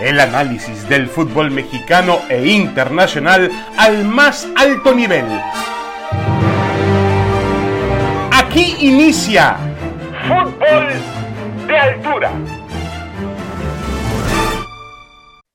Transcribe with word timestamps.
el 0.00 0.18
análisis 0.18 0.88
del 0.88 1.08
fútbol 1.08 1.50
mexicano 1.50 2.20
e 2.30 2.48
internacional 2.48 3.50
al 3.76 4.04
más 4.04 4.48
alto 4.56 4.94
nivel. 4.94 5.26
Aquí 8.32 8.76
inicia 8.80 9.58
Fútbol 10.26 10.88
de 11.66 11.76
Altura. 11.76 12.32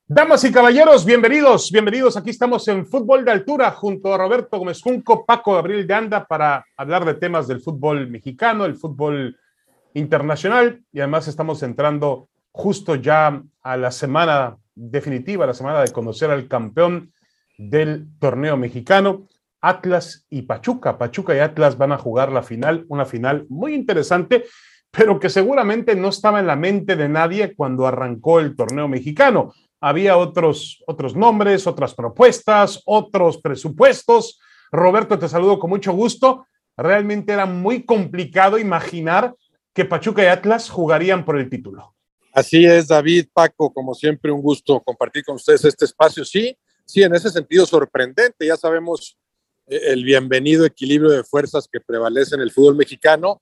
Damas 0.08 0.44
y 0.44 0.52
caballeros, 0.52 1.04
bienvenidos, 1.04 1.72
bienvenidos. 1.72 2.16
Aquí 2.16 2.30
estamos 2.30 2.68
en 2.68 2.86
Fútbol 2.86 3.24
de 3.24 3.32
Altura 3.32 3.72
junto 3.72 4.14
a 4.14 4.18
Roberto 4.18 4.58
Gómez 4.58 4.80
Junco, 4.80 5.26
Paco 5.26 5.54
Gabriel 5.54 5.84
de 5.84 5.94
Anda 5.94 6.24
para 6.24 6.64
hablar 6.76 7.04
de 7.04 7.14
temas 7.14 7.48
del 7.48 7.60
fútbol 7.60 8.08
mexicano, 8.08 8.64
el 8.64 8.76
fútbol 8.76 9.36
internacional 9.94 10.80
y 10.92 11.00
además 11.00 11.26
estamos 11.26 11.60
entrando 11.64 12.28
justo 12.56 12.94
ya 12.94 13.42
a 13.62 13.76
la 13.76 13.90
semana 13.90 14.56
definitiva, 14.74 15.46
la 15.46 15.52
semana 15.52 15.82
de 15.82 15.92
conocer 15.92 16.30
al 16.30 16.48
campeón 16.48 17.12
del 17.58 18.08
torneo 18.18 18.56
mexicano, 18.56 19.28
Atlas 19.60 20.26
y 20.30 20.42
Pachuca. 20.42 20.96
Pachuca 20.96 21.36
y 21.36 21.40
Atlas 21.40 21.76
van 21.76 21.92
a 21.92 21.98
jugar 21.98 22.32
la 22.32 22.42
final, 22.42 22.86
una 22.88 23.04
final 23.04 23.44
muy 23.50 23.74
interesante, 23.74 24.46
pero 24.90 25.20
que 25.20 25.28
seguramente 25.28 25.94
no 25.94 26.08
estaba 26.08 26.40
en 26.40 26.46
la 26.46 26.56
mente 26.56 26.96
de 26.96 27.10
nadie 27.10 27.54
cuando 27.54 27.86
arrancó 27.86 28.40
el 28.40 28.56
torneo 28.56 28.88
mexicano. 28.88 29.52
Había 29.78 30.16
otros, 30.16 30.82
otros 30.86 31.14
nombres, 31.14 31.66
otras 31.66 31.94
propuestas, 31.94 32.80
otros 32.86 33.36
presupuestos. 33.36 34.40
Roberto, 34.72 35.18
te 35.18 35.28
saludo 35.28 35.58
con 35.58 35.68
mucho 35.68 35.92
gusto. 35.92 36.46
Realmente 36.74 37.34
era 37.34 37.44
muy 37.44 37.84
complicado 37.84 38.58
imaginar 38.58 39.34
que 39.74 39.84
Pachuca 39.84 40.22
y 40.22 40.28
Atlas 40.28 40.70
jugarían 40.70 41.26
por 41.26 41.38
el 41.38 41.50
título. 41.50 41.95
Así 42.36 42.66
es, 42.66 42.88
David, 42.88 43.28
Paco, 43.32 43.72
como 43.72 43.94
siempre, 43.94 44.30
un 44.30 44.42
gusto 44.42 44.82
compartir 44.82 45.24
con 45.24 45.36
ustedes 45.36 45.64
este 45.64 45.86
espacio. 45.86 46.22
Sí, 46.22 46.54
sí, 46.84 47.02
en 47.02 47.14
ese 47.14 47.30
sentido 47.30 47.64
sorprendente. 47.64 48.46
Ya 48.46 48.58
sabemos 48.58 49.16
eh, 49.66 49.80
el 49.86 50.04
bienvenido 50.04 50.66
equilibrio 50.66 51.08
de 51.08 51.24
fuerzas 51.24 51.66
que 51.66 51.80
prevalece 51.80 52.34
en 52.34 52.42
el 52.42 52.52
fútbol 52.52 52.76
mexicano. 52.76 53.40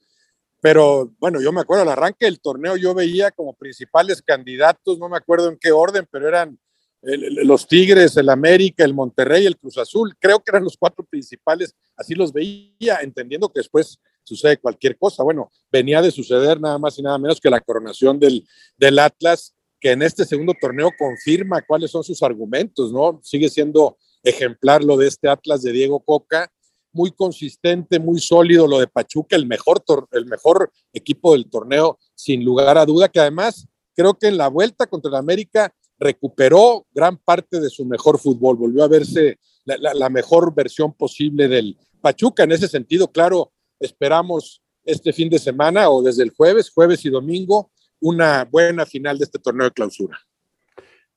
Pero 0.61 1.13
bueno, 1.19 1.41
yo 1.43 1.51
me 1.51 1.63
acuerdo 1.63 1.83
al 1.83 1.89
arranque 1.89 2.27
del 2.27 2.41
torneo, 2.41 2.77
yo 2.77 2.95
veía 2.95 3.33
como 3.33 3.55
principales 3.55 4.23
candidatos, 4.23 4.97
no 4.97 5.09
me 5.09 5.17
acuerdo 5.17 5.49
en 5.49 5.59
qué 5.59 5.73
orden, 5.73 6.07
pero 6.09 6.29
eran 6.29 6.57
los 7.03 7.67
Tigres, 7.67 8.17
el 8.17 8.29
América, 8.29 8.85
el 8.85 8.95
Monterrey, 8.95 9.45
el 9.45 9.59
Cruz 9.59 9.77
Azul. 9.77 10.15
Creo 10.21 10.39
que 10.39 10.53
eran 10.53 10.63
los 10.63 10.77
cuatro 10.77 11.05
principales, 11.05 11.75
así 11.97 12.15
los 12.15 12.33
veía, 12.33 13.01
entendiendo 13.03 13.49
que 13.49 13.59
después 13.59 13.99
sucede 14.25 14.57
cualquier 14.57 14.99
cosa. 14.99 15.23
Bueno, 15.23 15.51
venía 15.71 16.03
de 16.03 16.11
suceder 16.11 16.61
nada 16.61 16.79
más 16.79 16.99
y 16.99 17.03
nada 17.03 17.19
menos 17.19 17.41
que 17.41 17.51
la 17.51 17.61
coronación 17.61 18.19
del, 18.19 18.47
del 18.77 18.99
Atlas, 18.99 19.55
que 19.81 19.93
en 19.93 20.03
este 20.03 20.25
segundo 20.25 20.55
torneo 20.61 20.91
confirma 20.99 21.63
cuáles 21.63 21.91
son 21.91 22.03
sus 22.03 22.23
argumentos, 22.23 22.93
¿no? 22.93 23.21
Sigue 23.23 23.49
siendo 23.49 23.99
ejemplar 24.23 24.83
lo 24.83 24.97
de 24.97 25.07
este 25.07 25.29
Atlas 25.29 25.63
de 25.63 25.73
Diego 25.73 26.01
Coca, 26.01 26.51
muy 26.93 27.11
consistente, 27.11 27.99
muy 27.99 28.21
sólido 28.21 28.67
lo 28.67 28.79
de 28.79 28.87
Pachuca, 28.87 29.37
el 29.37 29.47
mejor, 29.47 29.85
el 30.13 30.27
mejor 30.27 30.73
equipo 30.93 31.33
del 31.33 31.51
torneo, 31.51 31.99
sin 32.15 32.45
lugar 32.45 32.79
a 32.79 32.87
duda, 32.87 33.09
que 33.09 33.21
además 33.21 33.69
creo 33.95 34.15
que 34.15 34.29
en 34.29 34.39
la 34.39 34.49
vuelta 34.49 34.87
contra 34.87 35.11
el 35.11 35.17
América 35.17 35.75
recuperó 35.99 36.87
gran 36.93 37.17
parte 37.19 37.61
de 37.61 37.69
su 37.69 37.85
mejor 37.85 38.19
fútbol, 38.19 38.57
volvió 38.57 38.85
a 38.85 38.89
verse 38.89 39.39
la, 39.65 39.77
la 39.95 40.09
mejor 40.09 40.55
versión 40.55 40.93
posible 40.93 41.49
del 41.49 41.77
Pachuca. 42.01 42.45
En 42.45 42.53
ese 42.53 42.69
sentido, 42.69 43.11
claro, 43.11 43.53
Esperamos 43.85 44.63
este 44.85 45.13
fin 45.13 45.29
de 45.29 45.39
semana 45.39 45.91
o 45.91 46.03
desde 46.03 46.23
el 46.23 46.31
jueves, 46.31 46.71
jueves 46.71 47.05
y 47.05 47.11
domingo, 47.11 47.71
una 48.01 48.45
buena 48.45 48.87
final 48.87 49.19
de 49.19 49.25
este 49.25 49.39
torneo 49.39 49.67
de 49.67 49.73
clausura. 49.73 50.19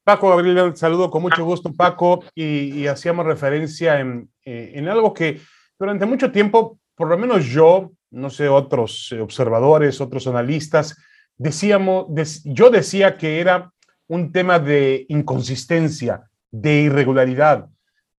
Paco 0.04 0.30
Gabriel, 0.30 0.76
saludo 0.76 1.10
con 1.10 1.22
mucho 1.22 1.44
gusto, 1.44 1.74
Paco, 1.74 2.24
y, 2.36 2.88
hacíamos 2.88 3.26
referencia 3.26 4.00
en, 4.00 4.30
eh, 4.46 4.72
en, 4.76 4.88
algo 4.88 5.14
que 5.14 5.42
durante 5.78 6.06
mucho 6.06 6.32
tiempo, 6.32 6.80
por 6.96 7.10
lo 7.10 7.18
menos 7.18 7.46
yo, 7.46 7.92
no 8.12 8.30
sé, 8.30 8.48
otros 8.48 9.12
observadores, 9.14 10.00
otros 10.00 10.28
analistas, 10.28 10.96
decíamos, 11.38 12.08
yo 12.46 12.70
decía 12.70 13.18
que 13.18 13.40
era 13.40 13.72
un 14.08 14.32
tema 14.32 14.60
de 14.60 15.06
inconsistencia, 15.10 16.30
de 16.52 16.84
irregularidad, 16.84 17.68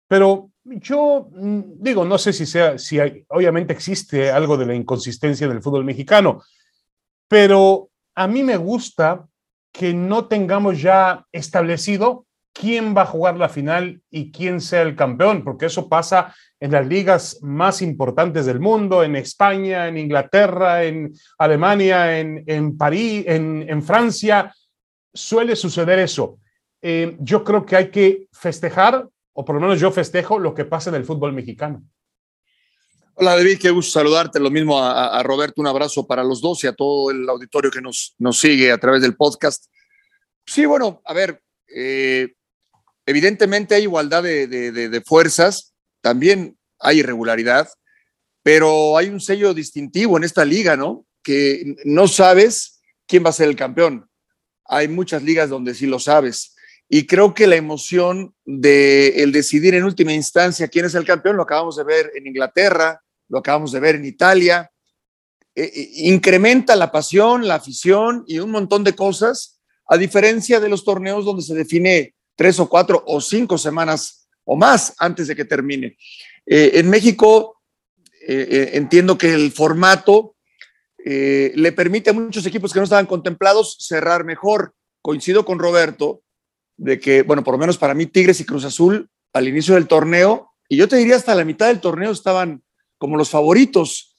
pero 0.09 0.51
yo 0.77 1.29
mm, 1.33 1.61
digo, 1.77 2.05
no 2.05 2.19
sé 2.19 2.33
si 2.33 2.47
sea, 2.47 2.79
si 2.79 2.99
obviamente 3.29 3.73
existe 3.73 4.31
algo 4.31 4.57
de 4.57 4.67
la 4.67 4.75
inconsistencia 4.75 5.49
del 5.49 5.63
fútbol 5.63 5.85
mexicano, 5.85 6.43
pero 7.29 7.91
a 8.15 8.27
mí 8.27 8.43
me 8.43 8.57
gusta 8.57 9.27
que 9.73 9.95
no 9.95 10.27
tengamos 10.27 10.81
ya 10.81 11.27
establecido 11.33 12.27
quién 12.53 12.97
va 12.97 13.03
a 13.03 13.07
jugar 13.07 13.37
la 13.37 13.49
final 13.49 14.03
y 14.11 14.33
quién 14.33 14.61
sea 14.61 14.83
el 14.83 14.97
campeón, 14.97 15.45
porque 15.45 15.67
eso 15.67 15.89
pasa 15.89 16.35
en 16.61 16.73
las 16.73 16.87
ligas 16.87 17.39
más 17.43 17.83
importantes 17.83 18.47
del 18.47 18.59
mundo, 18.59 19.05
en 19.05 19.15
España, 19.15 19.87
en 19.87 19.97
Inglaterra, 19.97 20.83
en 20.83 21.13
Alemania, 21.39 22.19
en, 22.19 22.77
París, 22.77 23.25
en, 23.29 23.83
Francia, 23.83 24.53
suele 25.15 25.55
suceder 25.55 26.01
eso. 26.01 26.39
Eh, 26.83 27.17
yo 27.21 27.45
creo 27.45 27.65
que 27.65 27.77
hay 27.77 27.91
que 27.91 28.27
festejar 28.33 29.07
o 29.39 29.45
por 29.45 29.55
lo 29.55 29.61
menos 29.61 29.79
yo 29.79 29.93
festejo 29.93 30.41
lo 30.41 30.53
que 30.53 30.65
pasa 30.65 30.91
en 30.91 30.97
el 30.97 31.05
fútbol 31.05 31.33
mexicano. 31.33 31.81
Hola 33.15 33.37
David, 33.37 33.61
qué 33.61 33.71
gusto 33.71 33.93
saludarte. 33.93 34.41
Lo 34.41 34.51
mismo 34.51 34.83
a, 34.83 35.23
Roberto, 35.23 35.61
un 35.61 35.69
abrazo 35.69 36.09
para 36.09 36.25
los 36.25 36.41
dos 36.41 36.65
y 36.65 36.67
a 36.67 36.73
todo 36.73 37.13
el 37.13 37.29
auditorio 37.29 37.71
que 37.71 37.81
nos, 37.81 38.17
nos 38.19 38.37
sigue 38.41 38.73
a 38.73 38.79
través 38.79 39.01
del 39.01 39.15
podcast. 39.15 39.67
Sí, 40.45 40.67
bueno, 40.67 41.01
a 41.05 41.15
ver, 41.15 41.41
eh, 41.73 42.35
evidentemente 43.07 43.77
hay 43.77 43.85
igualdad 43.85 44.25
de, 44.25 44.49
de, 44.49 45.03
fuerzas, 45.03 45.73
también 46.01 46.59
hay 46.81 46.99
irregularidad, 46.99 47.69
pero 48.43 48.97
hay 48.97 49.09
un 49.09 49.21
sello 49.21 49.55
distintivo 49.55 50.17
en 50.17 50.25
esta 50.25 50.45
liga, 50.45 50.77
¿no? 50.77 51.07
Que 51.23 51.77
no 51.85 52.09
sabes 52.09 52.81
quién 53.07 53.25
va 53.25 53.31
a 53.31 53.35
ser 53.35 53.47
el 53.47 53.55
campeón. 53.55 54.11
Hay 54.65 54.89
muchas 54.89 55.23
ligas 55.23 55.49
donde 55.49 55.77
sí 55.77 55.87
lo 55.87 56.01
sabes. 56.01 56.57
Y 56.89 57.07
creo 57.07 57.35
que 57.35 57.47
la 57.47 57.57
emoción 57.57 58.35
de 58.47 59.23
el 59.23 59.31
decidir 59.31 59.75
en 59.75 59.85
última 59.85 60.13
instancia 60.13 60.69
quién 60.69 60.87
es 60.87 60.95
el 60.95 61.05
campeón 61.05 61.37
lo 61.37 61.43
acabamos 61.43 61.77
de 61.77 61.85
ver 61.85 62.11
en 62.15 62.27
Inglaterra, 62.27 63.03
lo 63.29 63.39
acabamos 63.39 63.73
de 63.73 63.81
ver 63.81 63.97
en 63.97 64.07
Italia. 64.07 64.71
E, 65.55 65.65
e, 65.65 65.91
incrementa 66.09 66.75
la 66.77 66.91
pasión, 66.91 67.47
la 67.47 67.57
afición 67.57 68.25
y 68.27 68.39
un 68.39 68.51
montón 68.51 68.85
de 68.85 68.95
cosas, 68.95 69.61
a 69.87 69.99
diferencia 69.99 70.61
de 70.61 70.69
los 70.71 70.85
torneos 70.85 71.27
donde 71.27 71.43
se 71.43 71.55
define 71.55 72.15
tres 72.37 72.59
o 72.59 72.69
cuatro 72.69 73.03
o 73.07 73.21
cinco 73.21 73.59
semanas 73.59 74.29
o 74.45 74.57
más 74.57 74.95
antes 74.99 75.27
de 75.27 75.37
que 75.37 75.45
termine. 75.45 75.99
Eh, 76.47 76.73
en 76.75 76.89
México 76.89 77.61
eh, 78.27 78.49
eh, 78.51 78.71
entiendo 78.75 79.19
que 79.19 79.35
el 79.35 79.53
formato 79.53 80.35
le 81.05 81.73
permite 81.73 82.11
a 82.11 82.13
muchos 82.13 82.45
equipos 82.45 82.71
que 82.71 82.81
no 82.81 82.85
estaban 82.85 83.07
contemplados 83.07 83.79
cerrar 83.81 84.25
mejor. 84.25 84.75
Coincido 85.01 85.43
con 85.43 85.59
Roberto 85.59 86.23
de 86.79 86.99
que, 86.99 87.23
bueno, 87.23 87.45
por 87.45 87.53
lo 87.53 87.59
menos 87.59 87.77
para 87.77 87.93
mí, 87.93 88.07
Tigres 88.07 88.41
y 88.41 88.47
Cruz 88.47 88.65
Azul 88.65 89.11
al 89.35 89.47
inicio 89.47 89.75
del 89.75 89.87
torneo, 89.87 90.53
y 90.69 90.77
yo 90.77 90.89
te 90.89 90.97
diría 90.97 91.17
hasta 91.17 91.35
la 91.35 91.45
mitad 91.45 91.67
del 91.67 91.81
torneo 91.81 92.11
estaban 92.11 92.63
como 92.97 93.17
los 93.17 93.31
favoritos. 93.31 94.17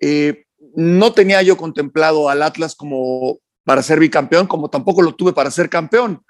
Eh, 0.00 0.44
no 0.74 1.12
tenía 1.12 1.42
yo 1.42 1.56
contemplado 1.56 2.28
al 2.28 2.42
Atlas 2.42 2.74
como 2.74 3.38
para 3.64 3.82
ser 3.82 4.00
bicampeón, 4.00 4.46
como 4.46 4.70
tampoco 4.70 5.02
lo 5.02 5.14
tuve 5.14 5.32
para 5.32 5.50
ser 5.50 5.68
campeón. 5.68 6.24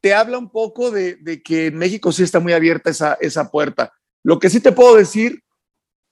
Te 0.00 0.14
habla 0.14 0.38
un 0.38 0.50
poco 0.50 0.90
de, 0.90 1.42
que 1.44 1.66
en 1.66 1.76
México 1.76 2.12
sí 2.12 2.22
está 2.22 2.38
muy 2.40 2.52
abierta 2.52 2.90
esa, 2.90 3.18
esa 3.20 3.50
puerta. 3.50 3.92
Lo 4.22 4.38
que 4.38 4.50
sí 4.50 4.60
te 4.60 4.72
puedo 4.72 4.94
decir 4.94 5.42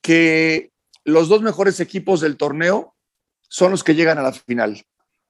que 0.03 0.73
los 1.05 1.29
dos 1.29 1.43
mejores 1.43 1.79
equipos 1.81 2.21
del 2.21 2.37
torneo 2.37 2.95
son 3.49 3.71
los 3.71 3.85
que 3.85 3.95
llegan 3.95 4.19
a 4.19 4.23
la 4.23 4.33
final. 4.33 4.85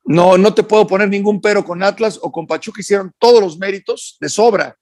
No, 0.06 0.39
no 0.39 0.55
te 0.55 0.62
puedo 0.62 0.87
poner 0.87 1.09
ningún 1.09 1.41
pero 1.41 1.65
con 1.65 1.83
Atlas 1.83 2.19
o 2.22 2.31
con 2.31 2.47
Pachuca. 2.47 2.81
Hicieron 2.81 3.13
todos 3.19 3.41
los 3.41 3.59
méritos 3.59 4.16
de 4.21 4.28
sobra 4.28 4.77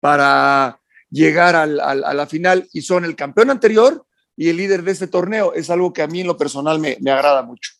para 0.00 0.80
llegar 1.10 1.56
a 1.56 1.66
la 1.66 2.26
final 2.26 2.68
y 2.72 2.82
son 2.82 3.04
el 3.04 3.16
campeón 3.16 3.50
anterior 3.50 4.06
y 4.36 4.48
el 4.48 4.56
líder 4.56 4.82
de 4.82 4.92
este 4.92 5.06
torneo. 5.06 5.52
Es 5.54 5.70
algo 5.70 5.92
que 5.92 6.02
a 6.02 6.06
mí 6.06 6.20
en 6.20 6.26
lo 6.26 6.36
personal 6.36 6.78
me, 6.78 6.96
agrada 7.10 7.42
mucho. 7.42 7.72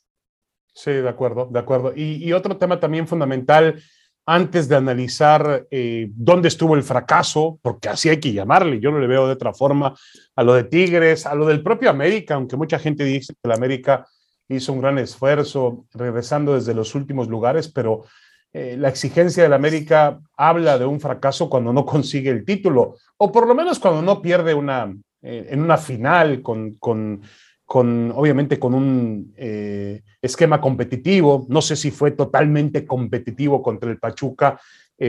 Sí, 0.74 0.90
de 0.90 1.08
acuerdo, 1.08 1.48
de 1.50 1.58
acuerdo. 1.58 1.92
Y, 1.94 2.32
otro 2.32 2.56
tema 2.56 2.80
también 2.80 3.06
fundamental, 3.06 3.82
antes 4.26 4.68
de 4.68 4.76
analizar 4.76 5.66
eh, 5.70 6.08
dónde 6.12 6.48
estuvo 6.48 6.76
el 6.76 6.82
fracaso, 6.82 7.58
porque 7.62 7.88
así 7.88 8.08
hay 8.08 8.20
que 8.20 8.32
llamarle, 8.32 8.80
yo 8.80 8.90
no 8.90 8.98
le 8.98 9.06
veo 9.06 9.26
de 9.26 9.32
otra 9.32 9.52
forma 9.52 9.94
a 10.36 10.42
lo 10.42 10.54
de 10.54 10.64
Tigres, 10.64 11.26
a 11.26 11.34
lo 11.34 11.46
del 11.46 11.62
propio 11.62 11.90
América, 11.90 12.34
aunque 12.34 12.56
mucha 12.56 12.78
gente 12.78 13.04
dice 13.04 13.34
que 13.34 13.40
el 13.48 13.52
América 13.52 14.06
hizo 14.56 14.72
un 14.72 14.80
gran 14.80 14.98
esfuerzo 14.98 15.86
regresando 15.92 16.54
desde 16.54 16.74
los 16.74 16.94
últimos 16.94 17.28
lugares, 17.28 17.68
pero 17.68 18.04
eh, 18.52 18.76
la 18.76 18.88
exigencia 18.88 19.44
del 19.44 19.52
América 19.52 20.20
habla 20.36 20.76
de 20.76 20.84
un 20.84 21.00
fracaso 21.00 21.48
cuando 21.48 21.72
no 21.72 21.84
consigue 21.86 22.30
el 22.30 22.44
título, 22.44 22.96
o 23.16 23.30
por 23.30 23.46
lo 23.46 23.54
menos 23.54 23.78
cuando 23.78 24.02
no 24.02 24.20
pierde 24.20 24.54
una, 24.54 24.92
eh, 25.22 25.46
en 25.50 25.62
una 25.62 25.76
final 25.76 26.42
con, 26.42 26.74
con, 26.74 27.22
con 27.64 28.12
obviamente 28.14 28.58
con 28.58 28.74
un 28.74 29.32
eh, 29.36 30.02
esquema 30.20 30.60
competitivo. 30.60 31.46
No 31.48 31.62
sé 31.62 31.76
si 31.76 31.92
fue 31.92 32.10
totalmente 32.10 32.84
competitivo 32.84 33.62
contra 33.62 33.90
el 33.90 33.98
Pachuca 33.98 34.60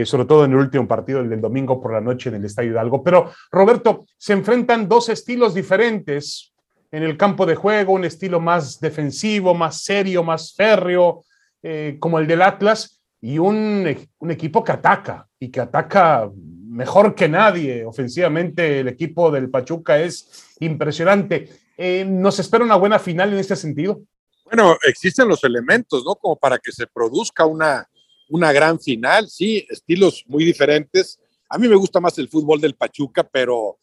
sobre 0.06 0.24
todo 0.24 0.46
en 0.46 0.52
el 0.52 0.56
último 0.56 0.88
partido, 0.88 1.20
el 1.20 1.28
del 1.28 1.42
domingo 1.42 1.78
por 1.78 1.92
la 1.92 2.00
noche 2.00 2.30
en 2.30 2.36
el 2.36 2.46
Estadio 2.46 2.70
Hidalgo. 2.70 3.04
Pero, 3.04 3.30
Roberto, 3.50 4.06
se 4.16 4.32
enfrentan 4.32 4.88
dos 4.88 5.10
estilos 5.10 5.52
diferentes 5.52 6.51
en 6.92 7.02
el 7.02 7.16
campo 7.16 7.46
de 7.46 7.56
juego, 7.56 7.94
un 7.94 8.04
estilo 8.04 8.38
más 8.38 8.78
defensivo, 8.78 9.54
más 9.54 9.82
serio, 9.82 10.22
más 10.22 10.54
férreo, 10.54 11.24
eh, 11.62 11.96
como 11.98 12.18
el 12.18 12.26
del 12.26 12.42
Atlas, 12.42 13.00
y 13.20 13.38
un, 13.38 13.86
un 14.18 14.30
equipo 14.30 14.62
que 14.62 14.72
ataca 14.72 15.26
y 15.38 15.48
que 15.48 15.60
ataca 15.60 16.30
mejor 16.34 17.14
que 17.14 17.28
nadie. 17.28 17.84
Ofensivamente, 17.84 18.80
el 18.80 18.88
equipo 18.88 19.30
del 19.30 19.48
Pachuca 19.48 20.00
es 20.00 20.54
impresionante. 20.60 21.48
Eh, 21.78 22.04
¿Nos 22.04 22.38
espera 22.38 22.64
una 22.64 22.76
buena 22.76 22.98
final 22.98 23.32
en 23.32 23.38
este 23.38 23.56
sentido? 23.56 24.02
Bueno, 24.44 24.76
existen 24.86 25.28
los 25.28 25.42
elementos, 25.44 26.04
¿no? 26.04 26.14
Como 26.16 26.36
para 26.36 26.58
que 26.58 26.72
se 26.72 26.86
produzca 26.86 27.46
una, 27.46 27.88
una 28.28 28.52
gran 28.52 28.78
final, 28.78 29.28
sí, 29.28 29.66
estilos 29.70 30.24
muy 30.26 30.44
diferentes. 30.44 31.18
A 31.48 31.56
mí 31.56 31.68
me 31.68 31.76
gusta 31.76 32.00
más 32.00 32.18
el 32.18 32.28
fútbol 32.28 32.60
del 32.60 32.74
Pachuca, 32.74 33.22
pero 33.22 33.78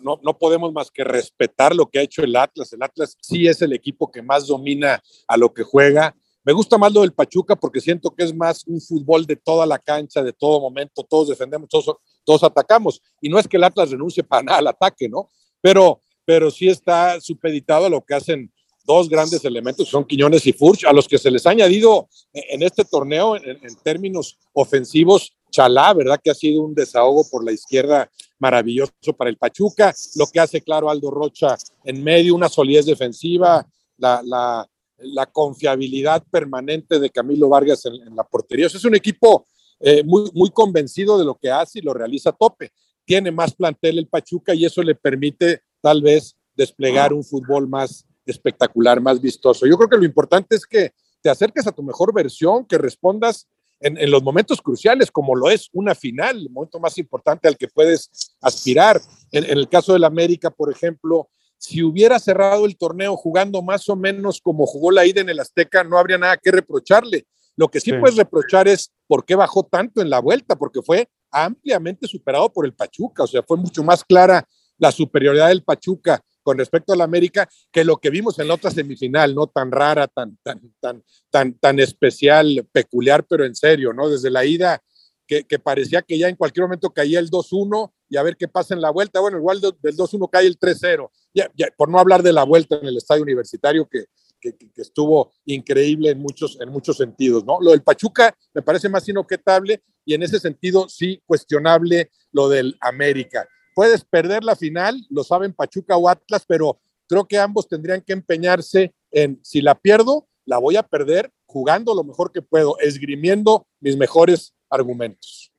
no, 0.00 0.20
no, 0.22 0.38
podemos 0.38 0.72
más 0.72 0.90
que 0.90 1.04
respetar 1.04 1.74
lo 1.74 1.88
que 1.88 1.98
ha 1.98 2.02
hecho 2.02 2.22
el 2.22 2.36
Atlas. 2.36 2.72
El 2.72 2.82
Atlas 2.82 3.16
sí 3.20 3.46
es 3.46 3.62
el 3.62 3.72
equipo 3.72 4.10
que 4.10 4.22
más 4.22 4.46
domina 4.46 5.02
a 5.26 5.36
lo 5.36 5.52
que 5.52 5.62
juega. 5.62 6.14
Me 6.44 6.52
gusta 6.52 6.76
más 6.76 6.92
lo 6.92 7.02
del 7.02 7.12
Pachuca 7.12 7.54
porque 7.54 7.80
siento 7.80 8.10
que 8.10 8.24
es 8.24 8.34
más 8.34 8.66
un 8.66 8.80
fútbol 8.80 9.26
de 9.26 9.36
toda 9.36 9.64
la 9.64 9.78
cancha, 9.78 10.22
de 10.22 10.32
todo 10.32 10.60
momento, 10.60 11.04
todos 11.08 11.28
defendemos, 11.28 11.68
todos, 11.68 12.42
atacamos. 12.42 13.00
Y 13.20 13.28
no 13.28 13.38
es 13.38 13.46
que 13.46 13.56
el 13.56 13.64
Atlas 13.64 13.90
renuncie 13.90 14.24
para 14.24 14.42
nada 14.42 14.58
al 14.58 14.66
ataque, 14.66 15.08
¿no? 15.08 15.28
Pero, 15.60 16.00
pero 16.24 16.50
sí 16.50 16.68
está 16.68 17.20
supeditado 17.20 17.86
a 17.86 17.90
lo 17.90 18.04
que 18.04 18.14
hacen 18.14 18.52
dos 18.84 19.08
grandes 19.08 19.44
elementos, 19.44 19.88
son 19.88 20.04
Quiñones 20.04 20.44
y 20.46 20.52
Furch, 20.52 20.84
a 20.84 20.92
los 20.92 21.06
que 21.06 21.18
se 21.18 21.30
les 21.30 21.46
ha 21.46 21.50
añadido 21.50 22.08
en 22.32 22.62
este 22.62 22.84
torneo 22.84 23.36
en, 23.36 23.60
términos 23.84 24.38
ofensivos, 24.52 25.32
Chalá, 25.50 25.92
¿verdad? 25.92 26.18
Que 26.22 26.30
ha 26.30 26.34
sido 26.34 26.62
un 26.62 26.74
desahogo 26.74 27.28
por 27.30 27.44
la 27.44 27.52
izquierda 27.52 28.10
maravilloso 28.42 29.12
para 29.16 29.30
el 29.30 29.36
Pachuca, 29.36 29.94
lo 30.16 30.26
que 30.26 30.40
hace 30.40 30.60
claro 30.62 30.90
Aldo 30.90 31.12
Rocha 31.12 31.56
en 31.84 32.02
medio, 32.02 32.34
una 32.34 32.48
solidez 32.48 32.86
defensiva, 32.86 33.64
la, 33.98 34.20
la, 34.24 35.26
confiabilidad 35.26 36.24
permanente 36.28 36.98
de 36.98 37.08
Camilo 37.10 37.48
Vargas 37.48 37.86
en, 37.86 38.16
la 38.16 38.24
portería. 38.24 38.66
es 38.66 38.84
un 38.84 38.96
equipo 38.96 39.46
eh, 39.78 40.02
muy, 40.02 40.28
muy 40.34 40.50
convencido 40.50 41.16
de 41.18 41.24
lo 41.24 41.36
que 41.36 41.52
hace 41.52 41.78
y 41.78 41.82
lo 41.82 41.94
realiza 41.94 42.30
a 42.30 42.32
tope. 42.32 42.72
Tiene 43.04 43.30
más 43.30 43.54
plantel 43.54 43.98
el 43.98 44.08
Pachuca 44.08 44.54
y 44.54 44.64
eso 44.64 44.82
le 44.82 44.96
permite 44.96 45.62
tal 45.80 46.02
vez 46.02 46.36
desplegar 46.56 47.12
un 47.12 47.22
fútbol 47.22 47.68
más, 47.68 48.04
espectacular, 48.26 49.00
más 49.00 49.20
vistoso. 49.20 49.66
Yo 49.66 49.76
creo 49.76 49.88
que 49.88 49.98
lo 49.98 50.04
importante 50.04 50.56
es 50.56 50.66
que 50.66 50.92
te 51.20 51.30
acerques 51.30 51.68
a 51.68 51.72
tu 51.72 51.84
mejor 51.84 52.12
versión, 52.12 52.66
que 52.66 52.76
respondas 52.76 53.46
en, 53.82 54.10
los 54.10 54.22
momentos 54.22 54.60
cruciales, 54.60 55.10
como 55.10 55.34
lo 55.34 55.50
es 55.50 55.68
una 55.72 55.94
final, 55.94 56.36
el 56.38 56.50
momento 56.50 56.80
más 56.80 56.96
importante 56.98 57.48
al 57.48 57.56
que 57.56 57.68
puedes 57.68 58.36
aspirar. 58.40 59.00
En, 59.30 59.44
el 59.44 59.68
caso 59.68 59.92
del 59.92 60.04
América, 60.04 60.50
por 60.50 60.72
ejemplo, 60.72 61.28
si 61.58 61.82
hubiera 61.82 62.18
cerrado 62.18 62.66
el 62.66 62.76
torneo 62.76 63.16
jugando 63.16 63.62
más 63.62 63.88
o 63.88 63.96
menos 63.96 64.40
como 64.40 64.66
jugó 64.66 64.90
la 64.90 65.06
ida 65.06 65.20
en 65.20 65.28
el 65.28 65.40
Azteca, 65.40 65.84
no 65.84 65.98
habría 65.98 66.18
nada 66.18 66.36
que 66.36 66.50
reprocharle. 66.50 67.26
Lo 67.56 67.68
que 67.68 67.80
sí, 67.80 67.92
puedes 67.92 68.16
reprochar 68.16 68.66
es 68.66 68.92
por 69.06 69.24
qué 69.24 69.34
bajó 69.34 69.62
tanto 69.64 70.00
en 70.00 70.10
la 70.10 70.20
vuelta, 70.20 70.56
porque 70.56 70.80
fue 70.82 71.08
ampliamente 71.30 72.06
superado 72.06 72.52
por 72.52 72.64
el 72.64 72.74
Pachuca, 72.74 73.24
o 73.24 73.26
sea, 73.26 73.42
fue 73.42 73.56
mucho 73.56 73.82
más 73.82 74.04
clara 74.04 74.46
la 74.78 74.90
superioridad 74.90 75.48
del 75.48 75.62
Pachuca 75.62 76.22
con 76.42 76.58
respecto 76.58 76.92
al 76.92 77.00
América 77.00 77.48
que 77.70 77.84
lo 77.84 77.96
que 77.98 78.10
vimos 78.10 78.38
en 78.38 78.48
la 78.48 78.54
otra 78.54 78.70
semifinal, 78.70 79.34
no 79.34 79.46
tan 79.46 79.70
rara, 79.70 80.08
tan, 80.08 80.38
tan, 80.42 80.60
tan, 80.80 81.02
tan, 81.30 81.54
tan 81.54 81.80
especial, 81.80 82.66
peculiar, 82.72 83.24
pero 83.28 83.44
en 83.44 83.54
serio, 83.54 83.92
¿no? 83.92 84.08
Desde 84.08 84.30
la 84.30 84.44
ida 84.44 84.82
que, 85.26 85.44
que 85.44 85.58
parecía 85.58 86.02
que 86.02 86.18
ya 86.18 86.28
en 86.28 86.36
cualquier 86.36 86.64
momento 86.64 86.90
caía 86.90 87.18
el 87.18 87.30
2-1 87.30 87.92
y 88.08 88.16
a 88.16 88.22
ver 88.22 88.36
qué 88.36 88.48
pasa 88.48 88.74
en 88.74 88.80
la 88.80 88.90
vuelta. 88.90 89.20
Bueno, 89.20 89.38
igual 89.38 89.60
del 89.60 89.96
2-1 89.96 90.28
cae 90.30 90.46
el 90.46 90.58
3-0, 90.58 91.10
ya, 91.34 91.50
ya, 91.56 91.68
por 91.76 91.88
no 91.88 91.98
hablar 91.98 92.22
de 92.22 92.32
la 92.32 92.44
vuelta 92.44 92.76
en 92.76 92.86
el 92.86 92.96
estadio 92.96 93.22
universitario 93.22 93.88
que, 93.88 94.06
que, 94.40 94.54
estuvo 94.76 95.32
increíble 95.44 96.10
en 96.10 96.18
muchos, 96.18 96.60
en 96.60 96.68
muchos 96.68 96.96
sentidos, 96.96 97.44
¿no? 97.44 97.58
Lo 97.60 97.70
del 97.70 97.82
Pachuca 97.82 98.36
me 98.52 98.62
parece 98.62 98.88
más 98.88 99.08
inobjetable 99.08 99.82
y 100.04 100.14
en 100.14 100.24
ese 100.24 100.40
sentido 100.40 100.88
sí 100.88 101.22
cuestionable 101.24 102.10
lo 102.32 102.48
del 102.48 102.76
América 102.80 103.48
puedes 103.74 104.04
perder 104.04 104.44
la 104.44 104.56
final, 104.56 104.96
lo 105.10 105.24
saben 105.24 105.52
Pachuca 105.52 105.96
o 105.96 106.08
Atlas, 106.08 106.44
pero 106.46 106.80
creo 107.08 107.26
que 107.26 107.38
ambos 107.38 107.68
tendrían 107.68 108.00
que 108.00 108.12
empeñarse 108.12 108.94
en, 109.10 109.38
si 109.42 109.60
la 109.60 109.74
pierdo, 109.74 110.26
la 110.44 110.58
voy 110.58 110.76
a 110.76 110.82
perder 110.82 111.30
jugando 111.46 111.94
lo 111.94 112.04
mejor 112.04 112.32
que 112.32 112.42
puedo, 112.42 112.78
esgrimiendo 112.78 113.66
mis 113.80 113.96
mejores 113.96 114.54
argumentos. 114.70 115.52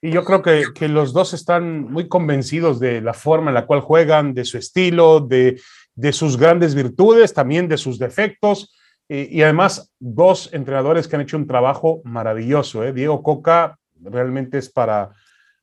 Y 0.00 0.10
yo 0.12 0.24
creo 0.24 0.42
que, 0.42 0.64
que, 0.74 0.88
los 0.88 1.12
dos 1.12 1.34
están 1.34 1.90
muy 1.90 2.06
convencidos 2.08 2.78
de 2.78 3.00
la 3.00 3.14
forma 3.14 3.50
en 3.50 3.54
la 3.54 3.66
cual 3.66 3.80
juegan, 3.80 4.32
de 4.32 4.44
su 4.44 4.58
estilo, 4.58 5.20
de, 5.20 5.60
de 5.94 6.12
sus 6.12 6.36
grandes 6.36 6.74
virtudes, 6.74 7.34
también 7.34 7.68
de 7.68 7.78
sus 7.78 7.98
defectos. 7.98 8.72
y 9.08 9.42
además, 9.42 9.90
dos 9.98 10.50
entrenadores 10.52 11.08
que 11.08 11.16
han 11.16 11.22
hecho 11.22 11.38
un 11.38 11.46
trabajo 11.46 12.02
maravilloso. 12.04 12.84
¿eh? 12.84 12.92
Diego 12.92 13.22
Coca 13.22 13.78
realmente 14.00 14.58
es 14.58 14.68
para, 14.68 15.10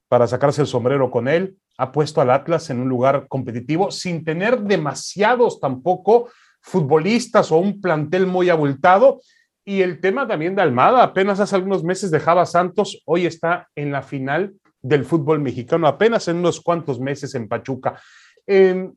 para 0.09 0.27
sacarse 0.27 0.61
el 0.61 0.67
sombrero 0.67 1.09
con 1.11 1.27
él 1.27 1.55
ha 1.77 1.91
puesto 1.91 2.21
al 2.21 2.29
Atlas 2.29 2.69
en 2.69 2.79
un 2.79 2.89
lugar 2.89 3.27
competitivo 3.27 3.91
sin 3.91 4.23
tener 4.23 4.61
demasiados 4.61 5.59
tampoco 5.59 6.29
futbolistas 6.61 7.51
o 7.51 7.57
un 7.57 7.81
plantel 7.81 8.27
muy 8.27 8.49
abultado. 8.49 9.21
Y 9.63 9.81
el 9.81 9.99
tema 9.99 10.27
también 10.27 10.55
de 10.55 10.61
Almada, 10.61 11.03
apenas 11.03 11.39
hace 11.39 11.55
algunos 11.55 11.83
meses 11.83 12.11
dejaba 12.11 12.45
Santos, 12.45 13.01
hoy 13.05 13.25
está 13.25 13.67
en 13.75 13.91
la 13.91 14.01
final 14.01 14.53
del 14.81 15.05
fútbol 15.05 15.39
mexicano, 15.39 15.87
apenas 15.87 16.27
en 16.27 16.37
unos 16.37 16.61
cuantos 16.61 16.99
meses 16.99 17.33
en 17.33 17.47
Pachuca. 17.47 17.99
Em, 18.45 18.93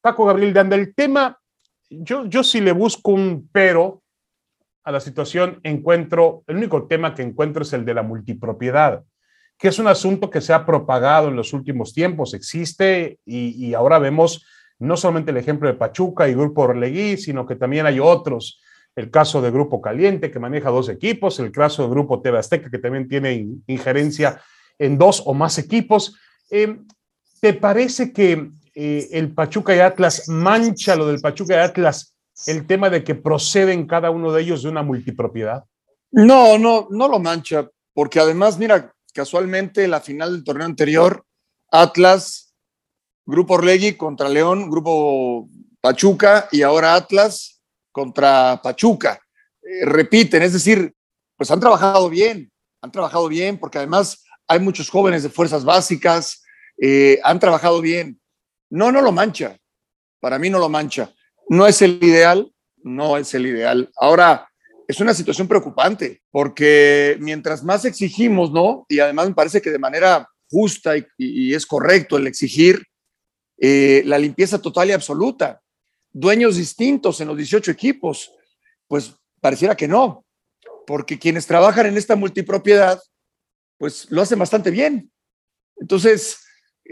Paco 0.00 0.24
Gabriel 0.24 0.54
de 0.54 0.60
Anda, 0.60 0.76
el 0.76 0.94
tema, 0.94 1.38
yo, 1.90 2.24
yo 2.24 2.42
sí 2.42 2.60
le 2.60 2.72
busco 2.72 3.12
un 3.12 3.48
pero 3.52 4.02
a 4.82 4.92
la 4.92 5.00
situación, 5.00 5.60
encuentro, 5.62 6.42
el 6.46 6.56
único 6.56 6.86
tema 6.86 7.14
que 7.14 7.22
encuentro 7.22 7.62
es 7.62 7.72
el 7.74 7.84
de 7.84 7.94
la 7.94 8.02
multipropiedad 8.02 9.04
que 9.60 9.68
es 9.68 9.78
un 9.78 9.88
asunto 9.88 10.30
que 10.30 10.40
se 10.40 10.54
ha 10.54 10.64
propagado 10.64 11.28
en 11.28 11.36
los 11.36 11.52
últimos 11.52 11.92
tiempos, 11.92 12.32
existe 12.32 13.18
y, 13.26 13.74
ahora 13.74 13.98
vemos 13.98 14.46
no 14.78 14.96
solamente 14.96 15.32
el 15.32 15.36
ejemplo 15.36 15.68
de 15.68 15.74
Pachuca 15.74 16.26
y 16.26 16.34
Grupo 16.34 16.62
Orlegui, 16.62 17.18
sino 17.18 17.46
que 17.46 17.56
también 17.56 17.84
hay 17.84 18.00
otros. 18.00 18.58
El 18.96 19.10
caso 19.10 19.42
de 19.42 19.50
Grupo 19.50 19.82
Caliente, 19.82 20.30
que 20.30 20.38
maneja 20.38 20.70
dos 20.70 20.88
equipos, 20.88 21.38
el 21.40 21.52
caso 21.52 21.82
de 21.82 21.90
Grupo 21.90 22.22
TV 22.22 22.38
Azteca, 22.38 22.70
que 22.70 22.78
también 22.78 23.06
tiene 23.06 23.46
injerencia 23.66 24.40
en 24.78 24.96
dos 24.96 25.22
o 25.26 25.34
más 25.34 25.58
equipos. 25.58 26.16
Eh, 26.50 26.78
¿Te 27.40 27.52
parece 27.52 28.14
que 28.14 28.50
eh, 28.74 29.08
el 29.12 29.34
Pachuca 29.34 29.76
y 29.76 29.80
Atlas 29.80 30.26
mancha 30.28 30.96
lo 30.96 31.06
del 31.06 31.20
Pachuca 31.20 31.54
y 31.54 31.58
Atlas 31.58 32.16
el 32.46 32.66
tema 32.66 32.88
de 32.88 33.04
que 33.04 33.14
proceden 33.14 33.86
cada 33.86 34.10
uno 34.10 34.32
de 34.32 34.40
ellos 34.40 34.62
de 34.62 34.70
una 34.70 34.82
multipropiedad? 34.82 35.64
No, 36.10 36.56
no, 36.56 36.88
no 36.90 37.08
lo 37.08 37.18
mancha, 37.18 37.68
porque 37.92 38.18
además, 38.18 38.58
mira, 38.58 38.90
casualmente 39.12 39.88
la 39.88 40.00
final 40.00 40.32
del 40.32 40.44
torneo 40.44 40.66
anterior, 40.66 41.24
Atlas, 41.70 42.54
Grupo 43.24 43.54
Orlegui 43.54 43.96
contra 43.96 44.28
León, 44.28 44.70
Grupo 44.70 45.48
Pachuca 45.80 46.48
y 46.50 46.62
ahora 46.62 46.94
Atlas 46.94 47.62
contra 47.92 48.60
Pachuca. 48.62 49.20
Eh, 49.62 49.84
repiten, 49.84 50.42
es 50.42 50.52
decir, 50.52 50.94
pues 51.36 51.50
han 51.50 51.60
trabajado 51.60 52.08
bien, 52.10 52.50
han 52.82 52.90
trabajado 52.90 53.28
bien 53.28 53.58
porque 53.58 53.78
además 53.78 54.24
hay 54.46 54.58
muchos 54.58 54.90
jóvenes 54.90 55.22
de 55.22 55.30
fuerzas 55.30 55.64
básicas, 55.64 56.42
eh, 56.80 57.20
han 57.22 57.38
trabajado 57.38 57.80
bien. 57.80 58.20
No, 58.68 58.90
no 58.90 59.00
lo 59.00 59.12
mancha, 59.12 59.56
para 60.20 60.38
mí 60.38 60.50
no 60.50 60.58
lo 60.58 60.68
mancha. 60.68 61.12
No 61.48 61.66
es 61.66 61.82
el 61.82 62.02
ideal, 62.02 62.52
no 62.82 63.16
es 63.16 63.34
el 63.34 63.46
ideal. 63.46 63.90
Ahora, 63.96 64.49
es 64.90 65.00
una 65.00 65.14
situación 65.14 65.46
preocupante, 65.46 66.20
porque 66.32 67.16
mientras 67.20 67.62
más 67.62 67.84
exigimos, 67.84 68.50
¿no? 68.50 68.86
Y 68.88 68.98
además 68.98 69.28
me 69.28 69.34
parece 69.34 69.62
que 69.62 69.70
de 69.70 69.78
manera 69.78 70.28
justa 70.50 70.94
y, 71.16 71.54
es 71.54 71.64
correcto 71.64 72.16
el 72.16 72.26
exigir 72.26 72.84
eh, 73.56 74.02
la 74.04 74.18
limpieza 74.18 74.60
total 74.60 74.88
y 74.88 74.92
absoluta, 74.92 75.62
dueños 76.10 76.56
distintos 76.56 77.20
en 77.20 77.28
los 77.28 77.36
18 77.36 77.70
equipos, 77.70 78.32
pues 78.88 79.14
pareciera 79.40 79.76
que 79.76 79.86
no, 79.86 80.24
porque 80.88 81.20
quienes 81.20 81.46
trabajan 81.46 81.86
en 81.86 81.96
esta 81.96 82.16
multipropiedad, 82.16 83.00
pues 83.78 84.10
lo 84.10 84.22
hacen 84.22 84.40
bastante 84.40 84.72
bien. 84.72 85.12
Entonces, 85.76 86.40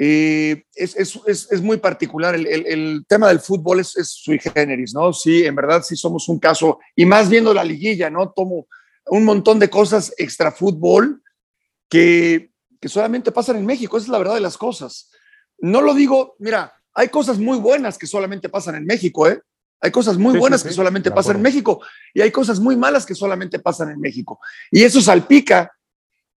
eh, 0.01 0.63
es, 0.77 0.95
es, 0.95 1.49
es, 1.51 1.61
muy 1.61 1.79
particular. 1.79 2.37
El, 2.37 2.47
el, 2.47 3.05
tema 3.09 3.27
del 3.27 3.41
fútbol 3.41 3.81
es, 3.81 3.95
sui 4.05 4.39
generis, 4.39 4.95
¿no? 4.95 5.13
Sí, 5.13 5.45
en 5.45 5.57
verdad 5.57 5.83
sí 5.83 5.97
somos 5.97 6.29
un 6.29 6.39
caso, 6.39 6.79
y 6.95 7.05
más 7.05 7.29
viendo 7.29 7.53
la 7.53 7.65
liguilla, 7.65 8.09
¿no? 8.09 8.31
Tomo 8.31 8.69
un 9.07 9.25
montón 9.25 9.59
de 9.59 9.69
cosas 9.69 10.15
extra 10.17 10.53
fútbol 10.53 11.21
que, 11.89 12.53
que 12.81 12.89
solamente 12.89 13.33
pasan 13.33 13.57
en 13.57 13.67
México, 13.67 13.97
esa 13.97 14.05
es 14.05 14.11
la 14.11 14.19
verdad 14.19 14.35
de 14.35 14.41
las 14.41 14.57
cosas. 14.57 15.11
No 15.59 15.83
lo 15.83 15.95
digo, 15.95 16.37
mira, 16.39 16.73
hay 16.95 17.09
cosas 17.09 17.39
muy 17.39 17.59
buenas 17.59 17.99
que 17.99 18.07
solamente 18.07 18.49
pasan 18.49 18.77
en 18.77 18.85
México, 18.85 19.27
¿eh? 19.27 19.41
Hay 19.81 19.91
cosas 19.91 20.17
muy 20.17 20.39
buenas 20.39 20.63
que 20.63 20.73
solamente 20.73 21.11
pasan 21.11 21.37
en 21.37 21.43
México 21.43 21.81
y 22.15 22.21
hay 22.21 22.31
cosas 22.31 22.61
muy 22.61 22.77
malas 22.77 23.07
que 23.07 23.15
solamente 23.15 23.59
pasan 23.59 23.91
en 23.91 24.01
México. 24.01 24.41
Y 24.71 24.83
eso 24.83 25.01
salpica 25.01 25.73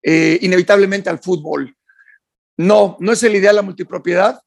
eh, 0.01 0.37
inevitablemente 0.41 1.09
al 1.09 1.19
fútbol. 1.19 1.75
No, 2.57 2.97
no 2.99 3.11
es 3.11 3.23
el 3.23 3.35
ideal 3.35 3.55
la 3.55 3.61
multipropiedad, 3.61 4.41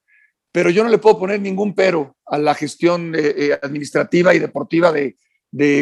pero 0.52 0.70
yo 0.70 0.84
no 0.84 0.90
le 0.90 0.99
puedo 0.99 1.18
poner 1.18 1.40
ningún 1.40 1.75
pero 1.75 2.16
a 2.26 2.38
la 2.38 2.54
gestión 2.54 3.14
eh, 3.14 3.34
eh, 3.37 3.58
administrativa 3.61 4.34
y 4.34 4.38
deportiva 4.38 4.92
de, 4.92 5.16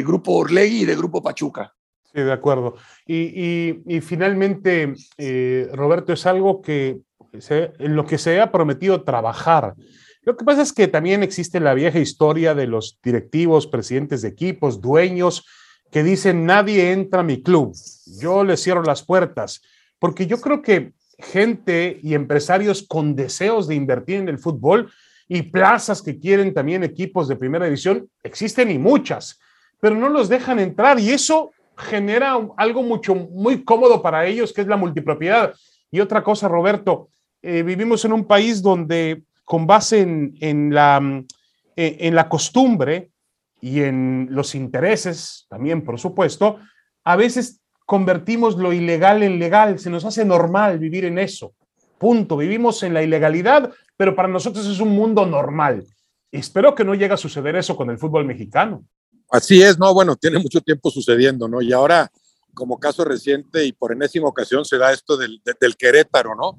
Grupo 0.03 0.33
Orlegui 0.33 0.83
y 0.83 0.85
de 0.85 0.97
Grupo 0.97 1.23
Pachuca. 1.23 1.73
Sí, 2.13 2.21
de 2.21 2.33
acuerdo. 2.33 2.77
Y, 3.07 4.01
finalmente, 4.03 4.93
Roberto, 5.73 6.13
es 6.13 6.27
algo 6.27 6.61
que 6.61 7.01
en 7.79 7.97
lo 7.97 8.05
que 8.05 8.19
se 8.19 8.39
ha 8.39 8.53
prometido 8.53 9.03
trabajar. 9.03 9.75
Lo 10.23 10.37
que 10.37 10.45
pasa 10.45 10.63
es 10.63 10.73
que 10.73 10.89
también 10.89 11.23
existe 11.23 11.59
la 11.59 11.75
vieja 11.75 11.99
historia 11.99 12.55
de 12.55 12.67
los 12.67 12.99
directivos, 13.03 13.67
presidentes 13.67 14.23
de 14.23 14.29
equipos, 14.29 14.81
dueños, 14.81 15.47
que 15.91 16.03
dicen 16.03 16.47
nadie 16.47 16.93
entra 16.93 17.21
a 17.21 17.25
mi 17.25 17.43
club, 17.43 17.75
yo 18.19 18.45
le 18.45 18.57
cierro 18.57 18.83
las 18.83 19.05
puertas, 19.05 19.61
porque 19.99 20.27
yo 20.27 20.41
creo 20.41 20.63
que 20.63 20.93
gente 21.23 21.99
y 22.03 22.15
empresarios 22.15 22.85
con 22.87 23.17
deseos 23.17 23.69
de 23.69 23.75
invertir 23.75 24.17
en 24.17 24.29
el 24.29 24.39
fútbol 24.39 24.91
y 25.29 25.43
plazas 25.43 26.03
que 26.03 26.19
quieren 26.19 26.53
también 26.53 26.85
equipos 26.85 27.29
de 27.29 27.37
primera 27.37 27.65
división, 27.65 28.09
existen 28.23 28.71
y 28.71 28.79
muchas, 28.79 29.41
pero 29.81 29.95
no 29.95 30.09
los 30.09 30.29
dejan 30.29 30.59
entrar 30.59 30.99
y 30.99 31.11
eso 31.11 31.53
genera 31.77 32.39
algo 32.57 32.83
mucho, 32.83 33.15
muy 33.15 33.65
cómodo 33.65 34.03
para 34.03 34.27
ellos, 34.27 34.53
que 34.53 34.61
es 34.61 34.67
la 34.67 34.77
multipropiedad. 34.77 35.55
Y 35.91 36.01
otra 36.01 36.23
cosa, 36.23 36.49
Roberto, 36.49 37.09
eh, 37.41 37.63
vivimos 37.63 38.05
en 38.05 38.13
un 38.13 38.27
país 38.27 38.61
donde 38.61 39.23
con 39.45 39.67
base 39.67 40.01
en, 40.01 40.75
la, 40.75 41.25
en 41.77 42.15
la 42.15 42.29
costumbre, 42.29 43.13
y 43.63 43.83
en 43.83 44.27
los 44.31 44.55
intereses 44.55 45.47
también, 45.49 45.83
por 45.83 45.99
supuesto, 45.99 46.59
a 47.05 47.17
veces 47.17 47.62
convertimos 47.93 48.57
lo 48.57 48.73
ilegal 48.73 49.23
en 49.23 49.39
legal, 49.39 49.79
se 49.79 49.91
nos 49.91 50.07
hace 50.07 50.25
normal 50.25 50.79
vivir 50.79 51.05
en 51.05 51.19
eso. 51.19 51.53
Punto, 51.99 52.39
vivimos 52.39 52.83
en 52.85 52.95
la 52.95 53.03
ilegalidad, 53.03 53.71
pero 53.99 54.17
para 54.17 54.29
nosotros 54.29 54.65
es 54.67 54.81
un 54.81 54.97
mundo 54.97 55.27
normal. 55.27 55.85
Espero 56.31 56.75
que 56.75 56.85
no 56.85 56.95
llegue 56.95 57.13
a 57.13 57.19
suceder 57.19 57.55
eso 57.55 57.77
con 57.77 57.91
el 57.91 57.99
fútbol 57.99 58.25
mexicano. 58.25 58.83
Así 59.29 59.61
es, 59.61 59.79
no, 59.79 59.93
bueno, 59.93 60.17
tiene 60.17 60.39
mucho 60.39 60.63
tiempo 60.63 60.91
sucediendo, 60.91 61.47
¿no? 61.47 61.61
Y 61.61 61.71
ahora 61.71 62.11
como 62.55 62.81
caso 62.81 63.05
reciente 63.05 63.67
y 63.67 63.73
por 63.73 63.93
enésima 63.93 64.27
ocasión 64.27 64.65
se 64.65 64.79
da 64.79 64.91
esto 64.91 65.19
del, 65.19 65.43
del, 65.61 65.77
Querétaro, 65.77 66.35
¿no? 66.35 66.59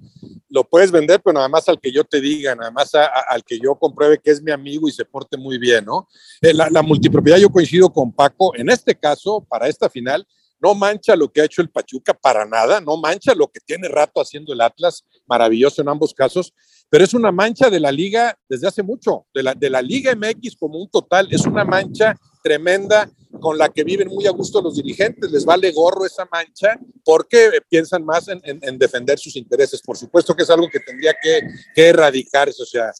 Lo 0.49 0.63
puedes 0.65 0.91
vender, 0.91 1.19
pero 1.23 1.33
nada 1.33 1.49
más 1.49 1.67
al 1.67 1.79
que 1.79 1.91
yo 1.91 2.03
te 2.03 2.21
diga, 2.21 2.53
nada 2.53 2.69
más 2.69 2.91
al 2.93 3.43
que 3.43 3.59
yo 3.59 3.73
compruebe 3.73 4.19
que 4.19 4.29
es 4.29 4.43
mi 4.43 4.51
amigo 4.51 4.87
y 4.87 4.91
se 4.91 5.03
porte 5.03 5.35
muy 5.35 5.57
bien, 5.57 5.85
¿no? 5.85 6.07
Eh, 6.41 6.53
la, 6.53 6.69
la, 6.69 6.83
multipropiedad, 6.83 7.39
yo 7.39 7.49
coincido 7.49 7.91
con 7.91 8.11
Paco, 8.11 8.55
en 8.55 8.69
este 8.69 8.93
caso, 8.93 9.43
para 9.49 9.67
esta 9.67 9.89
final, 9.89 10.27
no 10.63 10.73
mancha 10.73 11.15
lo 11.15 11.31
que 11.31 11.41
ha 11.41 11.45
hecho 11.45 11.61
el 11.61 11.69
Pachuca 11.69 12.13
para 12.13 12.45
nada, 12.45 12.79
no 12.79 12.95
mancha 12.95 13.35
lo 13.35 13.49
que 13.49 13.59
tiene 13.59 13.89
rato 13.89 14.21
haciendo 14.21 14.53
el 14.53 14.61
Atlas, 14.61 15.03
maravilloso 15.27 15.81
en 15.81 15.89
ambos 15.89 16.13
casos, 16.13 16.53
pero 16.89 17.03
es 17.03 17.13
una 17.13 17.31
mancha 17.31 17.69
de 17.69 17.79
la 17.79 17.91
liga 17.91 18.37
desde 18.47 18.67
hace 18.67 18.81
mucho, 18.81 19.25
de 19.33 19.43
la, 19.43 19.53
de 19.53 19.69
la 19.69 19.81
Liga 19.81 20.15
MX 20.15 20.55
como 20.57 20.79
un 20.79 20.89
total, 20.89 21.27
es 21.31 21.45
una 21.45 21.65
mancha 21.65 22.15
tremenda 22.43 23.09
con 23.39 23.57
la 23.57 23.69
que 23.69 23.83
viven 23.83 24.09
muy 24.09 24.27
a 24.27 24.31
gusto 24.31 24.61
los 24.61 24.75
dirigentes, 24.75 25.31
les 25.31 25.43
vale 25.43 25.71
gorro 25.71 26.05
esa 26.05 26.27
mancha 26.31 26.79
porque 27.03 27.49
piensan 27.67 28.05
más 28.05 28.27
en, 28.27 28.77
defender 28.77 29.17
sus 29.17 29.35
intereses. 29.35 29.81
Por 29.81 29.97
supuesto 29.97 30.35
que 30.35 30.43
es 30.43 30.49
algo 30.49 30.69
que 30.69 30.79
tendría 30.79 31.13
que, 31.21 31.41
erradicarse, 31.75 32.61
o 32.61 32.65
sea, 32.65 32.91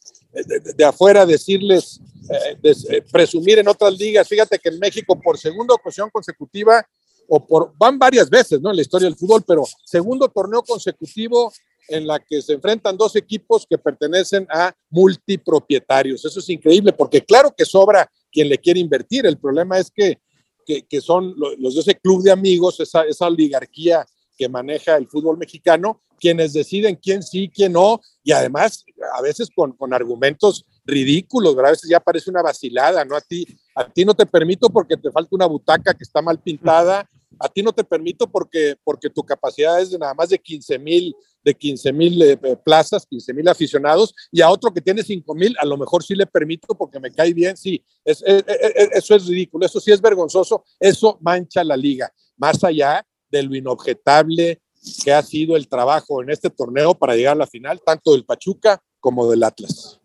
de, 0.75 0.83
afuera 0.83 1.25
decirles, 1.25 2.01
eh, 2.29 2.57
eh, 2.63 3.03
presumir 3.11 3.59
en 3.59 3.67
otras 3.67 3.97
ligas, 3.97 4.27
fíjate 4.27 4.57
que 4.59 4.69
en 4.69 4.79
México 4.79 5.19
por 5.21 5.37
segunda 5.37 5.75
ocasión 5.75 6.09
consecutiva, 6.09 6.85
o 7.27 7.45
por, 7.45 7.73
van 7.77 7.97
varias 7.97 8.29
veces, 8.29 8.61
¿no? 8.61 8.69
En 8.69 8.75
la 8.75 8.81
historia 8.81 9.07
del 9.07 9.17
fútbol, 9.17 9.43
pero 9.45 9.63
segundo 9.85 10.27
torneo 10.27 10.61
consecutivo 10.63 11.51
en 11.87 12.07
la 12.07 12.19
que 12.19 12.41
se 12.41 12.53
enfrentan 12.53 12.97
dos 12.97 13.15
equipos 13.15 13.65
que 13.69 13.77
pertenecen 13.77 14.47
a 14.49 14.73
multipropietarios. 14.89 16.23
Eso 16.23 16.39
es 16.39 16.49
increíble 16.49 16.93
porque 16.93 17.21
claro 17.21 17.53
que 17.55 17.65
sobra 17.65 18.09
quien 18.31 18.49
le 18.49 18.57
quiere 18.57 18.79
invertir. 18.79 19.25
El 19.25 19.37
problema 19.37 19.77
es 19.77 19.91
que, 19.91 20.19
que, 20.65 21.01
son 21.01 21.35
los 21.37 21.75
de 21.75 21.81
ese 21.81 21.95
club 21.95 22.23
de 22.23 22.31
amigos, 22.31 22.79
esa, 22.79 23.03
esa 23.03 23.27
oligarquía 23.27 24.05
que 24.37 24.49
maneja 24.49 24.95
el 24.95 25.07
fútbol 25.07 25.37
mexicano, 25.37 26.01
quienes 26.19 26.53
deciden 26.53 26.95
quién 26.95 27.21
sí, 27.21 27.51
quién 27.53 27.73
no, 27.73 28.01
y 28.23 28.31
además 28.31 28.85
a 29.15 29.21
veces 29.21 29.49
con, 29.53 29.73
con 29.73 29.93
argumentos 29.93 30.65
ridículos, 30.85 31.57
a 31.57 31.71
veces 31.71 31.89
ya 31.89 31.99
parece 31.99 32.29
una 32.29 32.41
vacilada, 32.41 33.05
¿no? 33.05 33.15
A 33.15 33.21
ti, 33.21 33.45
a 33.75 33.89
ti 33.89 34.05
no 34.05 34.13
te 34.13 34.25
permito 34.25 34.69
porque 34.69 34.97
te 34.97 35.11
falta 35.11 35.29
una 35.35 35.45
butaca 35.45 35.93
que 35.93 36.03
está 36.03 36.21
mal 36.21 36.39
pintada, 36.41 37.09
a 37.39 37.49
ti 37.49 37.63
no 37.63 37.71
te 37.71 37.83
permito 37.83 38.29
porque, 38.29 38.75
porque 38.83 39.09
tu 39.09 39.23
capacidad 39.23 39.81
es 39.81 39.91
de 39.91 39.97
nada 39.97 40.13
más 40.13 40.29
de 40.29 40.37
15 40.37 40.79
mil 40.79 41.15
de 41.43 41.53
15 41.53 41.91
mil 41.91 42.21
eh, 42.21 42.39
eh, 42.41 42.57
plazas, 42.63 43.05
15 43.05 43.33
mil 43.33 43.47
aficionados, 43.49 44.15
y 44.31 44.41
a 44.41 44.49
otro 44.49 44.73
que 44.73 44.81
tiene 44.81 45.03
5 45.03 45.35
mil, 45.35 45.55
a 45.59 45.65
lo 45.65 45.77
mejor 45.77 46.01
sí 46.01 46.15
le 46.15 46.25
permito 46.25 46.73
porque 46.75 46.99
me 47.01 47.11
cae 47.11 47.33
bien, 47.33 47.57
sí, 47.57 47.83
es, 48.05 48.23
eso 48.23 49.15
es 49.15 49.27
ridículo, 49.27 49.65
eso 49.65 49.79
sí 49.81 49.91
es 49.91 50.01
vergonzoso, 50.01 50.63
eso 50.79 51.17
mancha 51.21 51.63
la 51.63 51.75
liga, 51.75 52.13
más 52.37 52.63
allá 52.63 53.05
de 53.29 53.43
lo 53.43 53.55
inobjetable 53.55 54.61
que 55.03 55.13
ha 55.13 55.21
sido 55.21 55.55
el 55.55 55.67
trabajo 55.67 56.21
en 56.21 56.29
este 56.29 56.49
torneo 56.49 56.93
para 56.95 57.15
llegar 57.15 57.33
a 57.33 57.39
la 57.39 57.47
final, 57.47 57.81
tanto 57.85 58.13
del 58.13 58.25
Pachuca 58.25 58.81
como 58.99 59.29
del 59.29 59.43
Atlas. 59.43 59.99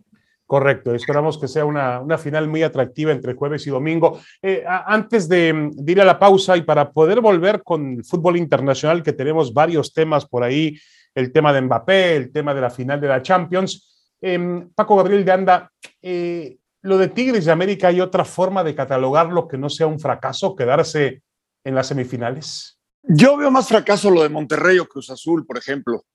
Correcto, 0.49 0.95
esperamos 0.95 1.37
que 1.37 1.47
sea 1.47 1.67
una, 1.67 2.01
una, 2.01 2.17
final 2.17 2.49
muy 2.49 2.63
atractiva 2.63 3.13
entre 3.13 3.35
jueves 3.35 3.67
y 3.67 3.71
domingo. 3.71 4.19
Eh, 4.41 4.65
antes 4.67 5.29
de, 5.29 5.69
de, 5.75 5.93
ir 5.93 6.01
a 6.01 6.07
la 6.07 6.19
pausa 6.19 6.57
y 6.57 6.63
para 6.63 6.91
poder 6.91 7.21
volver 7.21 7.63
con 7.63 7.99
el 7.99 8.03
fútbol 8.03 8.39
internacional, 8.39 9.03
que 9.03 9.13
tenemos 9.13 9.53
varios 9.53 9.93
temas 9.93 10.25
por 10.25 10.43
ahí 10.43 10.75
el 11.15 11.33
tema 11.33 11.53
de 11.53 11.61
Mbappé, 11.61 12.17
el 12.17 12.33
tema 12.33 12.55
de 12.55 12.63
la 12.63 12.71
final 12.71 12.99
de 12.99 13.09
la 13.09 13.21
Champions. 13.21 14.09
Em, 14.23 14.71
Paco 14.71 14.97
Gabriel 14.97 15.23
de 15.23 15.33
Anda, 15.33 15.71
eh, 16.01 16.57
lo 16.81 16.97
de 16.97 17.09
Tigres 17.09 17.45
de 17.45 17.53
América, 17.53 17.89
¿hay 17.89 18.01
otra 18.01 18.25
forma 18.25 18.65
de 18.65 18.75
catalogarlo 18.75 19.49
que 19.49 19.59
no 19.59 19.69
sea 19.69 19.87
un 19.87 20.01
fracaso, 20.01 20.57
quedarse 20.57 21.21
en 21.63 21.75
las 21.75 21.89
semifinales? 21.89 22.81
Yo 23.03 23.37
veo 23.37 23.51
más 23.51 23.69
fracaso 23.69 24.11
lo 24.11 24.23
de 24.23 24.31
Monterrey 24.31 24.79
o 24.79 24.89
Cruz 24.89 25.11
Azul, 25.11 25.45
por 25.45 25.59
ejemplo. 25.59 26.07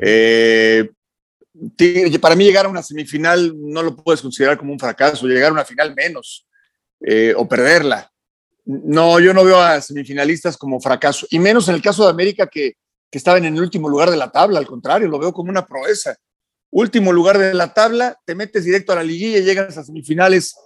Eh, 0.00 0.88
para 2.20 2.36
mí 2.36 2.44
llegar 2.44 2.66
a 2.66 2.68
una 2.68 2.82
semifinal 2.82 3.52
no 3.56 3.82
lo 3.82 3.96
puedes 3.96 4.22
considerar 4.22 4.58
como 4.58 4.72
un 4.72 4.78
fracaso, 4.78 5.26
llegar 5.26 5.50
a 5.50 5.54
una 5.54 5.64
final 5.64 5.94
menos 5.94 6.46
eh, 7.00 7.34
o 7.36 7.48
perderla. 7.48 8.10
No, 8.64 9.18
yo 9.20 9.34
no 9.34 9.44
veo 9.44 9.60
a 9.60 9.80
semifinalistas 9.80 10.56
como 10.56 10.80
fracaso, 10.80 11.26
y 11.30 11.38
menos 11.38 11.68
en 11.68 11.74
el 11.74 11.82
caso 11.82 12.04
de 12.04 12.10
América 12.10 12.46
que 12.46 12.76
que 13.12 13.18
estaban 13.18 13.44
en 13.44 13.54
el 13.54 13.60
último 13.60 13.90
lugar 13.90 14.10
de 14.10 14.16
la 14.16 14.32
tabla, 14.32 14.58
al 14.58 14.66
contrario, 14.66 15.06
lo 15.06 15.18
veo 15.18 15.34
como 15.34 15.50
una 15.50 15.66
proeza. 15.66 16.16
Último 16.70 17.12
lugar 17.12 17.36
de 17.36 17.52
la 17.52 17.74
tabla, 17.74 18.18
te 18.24 18.34
metes 18.34 18.64
directo 18.64 18.92
a 18.92 18.96
la 18.96 19.02
liguilla 19.02 19.36
y 19.36 19.44
llegas 19.44 19.76
a 19.76 19.84
semifinales. 19.84 20.56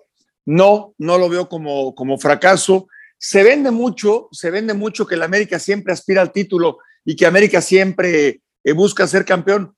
No, 0.44 0.94
no 0.96 1.18
lo 1.18 1.28
veo 1.28 1.48
como, 1.48 1.92
como 1.96 2.18
fracaso. 2.18 2.86
Se 3.18 3.42
vende 3.42 3.72
mucho, 3.72 4.28
se 4.30 4.52
vende 4.52 4.74
mucho 4.74 5.08
que 5.08 5.16
el 5.16 5.24
América 5.24 5.58
siempre 5.58 5.92
aspira 5.92 6.22
al 6.22 6.30
título 6.30 6.78
y 7.04 7.16
que 7.16 7.26
América 7.26 7.60
siempre 7.60 8.40
eh, 8.62 8.72
busca 8.72 9.08
ser 9.08 9.24
campeón. 9.24 9.75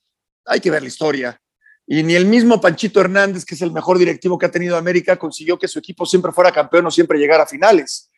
Hay 0.48 0.60
que 0.60 0.70
ver 0.70 0.82
la 0.82 0.88
historia. 0.88 1.40
Y 1.86 2.02
ni 2.02 2.14
el 2.14 2.26
mismo 2.26 2.60
Panchito 2.60 3.00
Hernández, 3.00 3.44
que 3.44 3.54
es 3.54 3.62
el 3.62 3.72
mejor 3.72 3.98
directivo 3.98 4.38
que 4.38 4.46
ha 4.46 4.50
tenido 4.50 4.76
América, 4.76 5.16
consiguió 5.16 5.58
que 5.58 5.68
su 5.68 5.78
equipo 5.78 6.04
siempre 6.04 6.32
fuera 6.32 6.52
campeón 6.52 6.86
o 6.86 6.90
siempre 6.90 7.18
llegara 7.18 7.44
a 7.44 7.46
finales. 7.46 8.10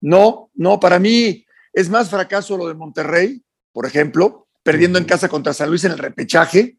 No, 0.00 0.50
no, 0.54 0.78
para 0.78 0.98
mí 0.98 1.44
es 1.72 1.88
más 1.88 2.10
fracaso 2.10 2.56
lo 2.56 2.68
de 2.68 2.74
Monterrey, 2.74 3.42
por 3.72 3.86
ejemplo, 3.86 4.48
perdiendo 4.62 4.98
en 4.98 5.04
casa 5.04 5.28
contra 5.28 5.52
San 5.52 5.68
Luis 5.68 5.84
en 5.84 5.92
el 5.92 5.98
repechaje, 5.98 6.78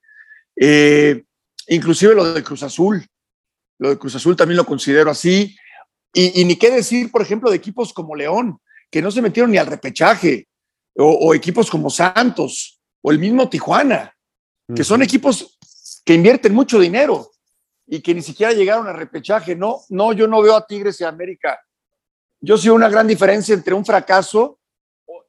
eh, 0.56 1.24
inclusive 1.68 2.14
lo 2.14 2.34
de 2.34 2.44
Cruz 2.44 2.64
Azul, 2.64 3.06
lo 3.78 3.90
de 3.90 3.98
Cruz 3.98 4.16
Azul 4.16 4.36
también 4.36 4.58
lo 4.58 4.66
considero 4.66 5.10
así, 5.10 5.56
y, 6.14 6.44
ni 6.46 6.56
qué 6.56 6.72
decir, 6.72 7.12
por 7.12 7.22
ejemplo, 7.22 7.50
de 7.50 7.58
equipos 7.58 7.94
como 7.94 8.16
León, 8.16 8.60
que 8.90 9.02
no 9.02 9.12
se 9.12 9.22
metieron 9.22 9.52
ni 9.52 9.58
al 9.58 9.68
repechaje, 9.68 10.48
o, 10.96 11.34
equipos 11.34 11.70
como 11.70 11.90
Santos, 11.90 12.82
o 13.02 13.12
el 13.12 13.20
mismo 13.20 13.48
Tijuana, 13.48 14.14
que 14.76 14.84
son 14.84 15.02
equipos 15.02 15.58
que 16.06 16.14
invierten 16.14 16.54
mucho 16.54 16.80
dinero 16.80 17.32
y 17.88 18.02
que 18.02 18.14
ni 18.14 18.22
siquiera 18.22 18.54
llegaron 18.54 18.88
al 18.88 18.96
repechaje. 18.96 19.56
No, 19.56 19.82
no, 19.90 20.14
yo 20.14 20.28
no 20.28 20.42
veo 20.42 20.56
a 20.56 20.66
Tigres 20.66 21.02
y 21.02 21.04
a 21.04 21.10
América. 21.10 21.60
Yo 22.40 22.58
sí 22.58 22.70
una 22.70 22.90
gran 22.90 23.08
diferencia 23.08 23.54
entre 23.54 23.74
un 23.74 23.86
fracaso 23.86 24.60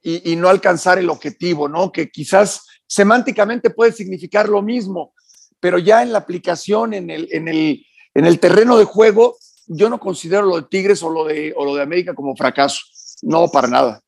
y, 0.03 0.37
no 0.37 0.49
alcanzar 0.49 0.99
el 0.99 1.11
objetivo, 1.11 1.69
¿no? 1.69 1.93
Que 1.93 2.11
quizás 2.11 2.67
semánticamente 2.87 3.71
puede 3.71 3.93
significar 3.93 4.49
lo 4.49 4.63
mismo, 4.63 5.15
pero 5.59 5.79
ya 5.79 6.03
en 6.03 6.13
la 6.13 6.19
aplicación, 6.19 6.95
en 6.95 7.11
el, 7.11 7.29
en 7.33 7.49
el, 7.49 7.85
en 8.15 8.25
el 8.25 8.41
terreno 8.41 8.79
de 8.79 8.85
juego, 8.85 9.37
yo 9.67 9.91
no 9.91 10.01
considero 10.01 10.43
lo 10.43 10.57
de 10.57 10.69
Tigres 10.69 11.03
o 11.03 11.11
lo 11.11 11.25
de, 11.25 11.53
o 11.57 11.65
lo 11.65 11.75
de 11.75 11.83
América 11.83 12.15
como 12.15 12.35
fracaso. 12.35 12.81
No, 13.23 13.49
para 13.49 13.69
nada. 13.69 14.03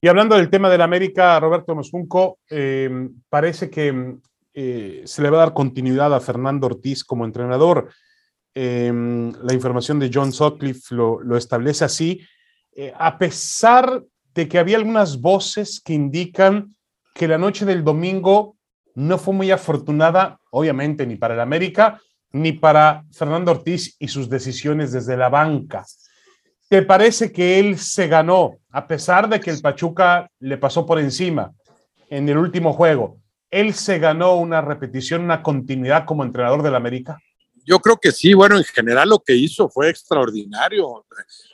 Y 0.00 0.06
hablando 0.06 0.36
del 0.36 0.48
tema 0.48 0.70
del 0.70 0.82
América, 0.82 1.40
Roberto 1.40 1.74
Mosunco, 1.74 2.38
eh, 2.48 3.08
parece 3.28 3.68
que 3.68 4.16
eh, 4.54 5.02
se 5.04 5.22
le 5.22 5.30
va 5.30 5.38
a 5.38 5.46
dar 5.46 5.54
continuidad 5.54 6.14
a 6.14 6.20
Fernando 6.20 6.68
Ortiz 6.68 7.02
como 7.02 7.24
entrenador. 7.24 7.90
Eh, 8.54 8.92
la 9.42 9.52
información 9.52 9.98
de 9.98 10.10
John 10.12 10.32
Sutcliffe 10.32 10.94
lo, 10.94 11.20
lo 11.20 11.36
establece 11.36 11.84
así. 11.84 12.20
a 12.96 13.18
pesar 13.18 14.04
de 14.34 14.46
que 14.46 14.58
había 14.60 14.76
algunas 14.76 15.20
voces 15.20 15.80
que 15.80 15.94
indican 15.94 16.76
que 17.12 17.26
la 17.26 17.38
noche 17.38 17.64
del 17.66 17.82
domingo 17.82 18.56
no 18.94 19.18
fue 19.18 19.34
muy 19.34 19.50
afortunada, 19.50 20.38
obviamente, 20.52 21.04
ni 21.06 21.16
para 21.16 21.34
el 21.34 21.40
América, 21.40 22.00
ni 22.30 22.52
para 22.52 23.04
Fernando 23.10 23.50
Ortiz 23.50 23.96
y 23.98 24.06
sus 24.06 24.28
decisiones 24.28 24.92
desde 24.92 25.16
la 25.16 25.28
banca. 25.28 25.84
¿Te 26.68 26.82
parece 26.82 27.32
que 27.32 27.58
él 27.58 27.78
se 27.78 28.08
ganó, 28.08 28.58
a 28.70 28.86
pesar 28.86 29.26
de 29.30 29.40
que 29.40 29.50
el 29.50 29.62
Pachuca 29.62 30.30
le 30.38 30.58
pasó 30.58 30.84
por 30.84 30.98
encima 30.98 31.54
en 32.10 32.28
el 32.28 32.36
último 32.36 32.74
juego? 32.74 33.16
¿Él 33.50 33.72
se 33.72 33.98
ganó 33.98 34.36
una 34.36 34.60
repetición, 34.60 35.22
una 35.22 35.42
continuidad 35.42 36.04
como 36.04 36.24
entrenador 36.24 36.62
del 36.62 36.74
América? 36.74 37.18
Yo 37.64 37.78
creo 37.80 37.96
que 37.96 38.12
sí, 38.12 38.34
bueno, 38.34 38.58
en 38.58 38.64
general 38.64 39.08
lo 39.08 39.18
que 39.18 39.34
hizo 39.34 39.70
fue 39.70 39.88
extraordinario. 39.88 41.06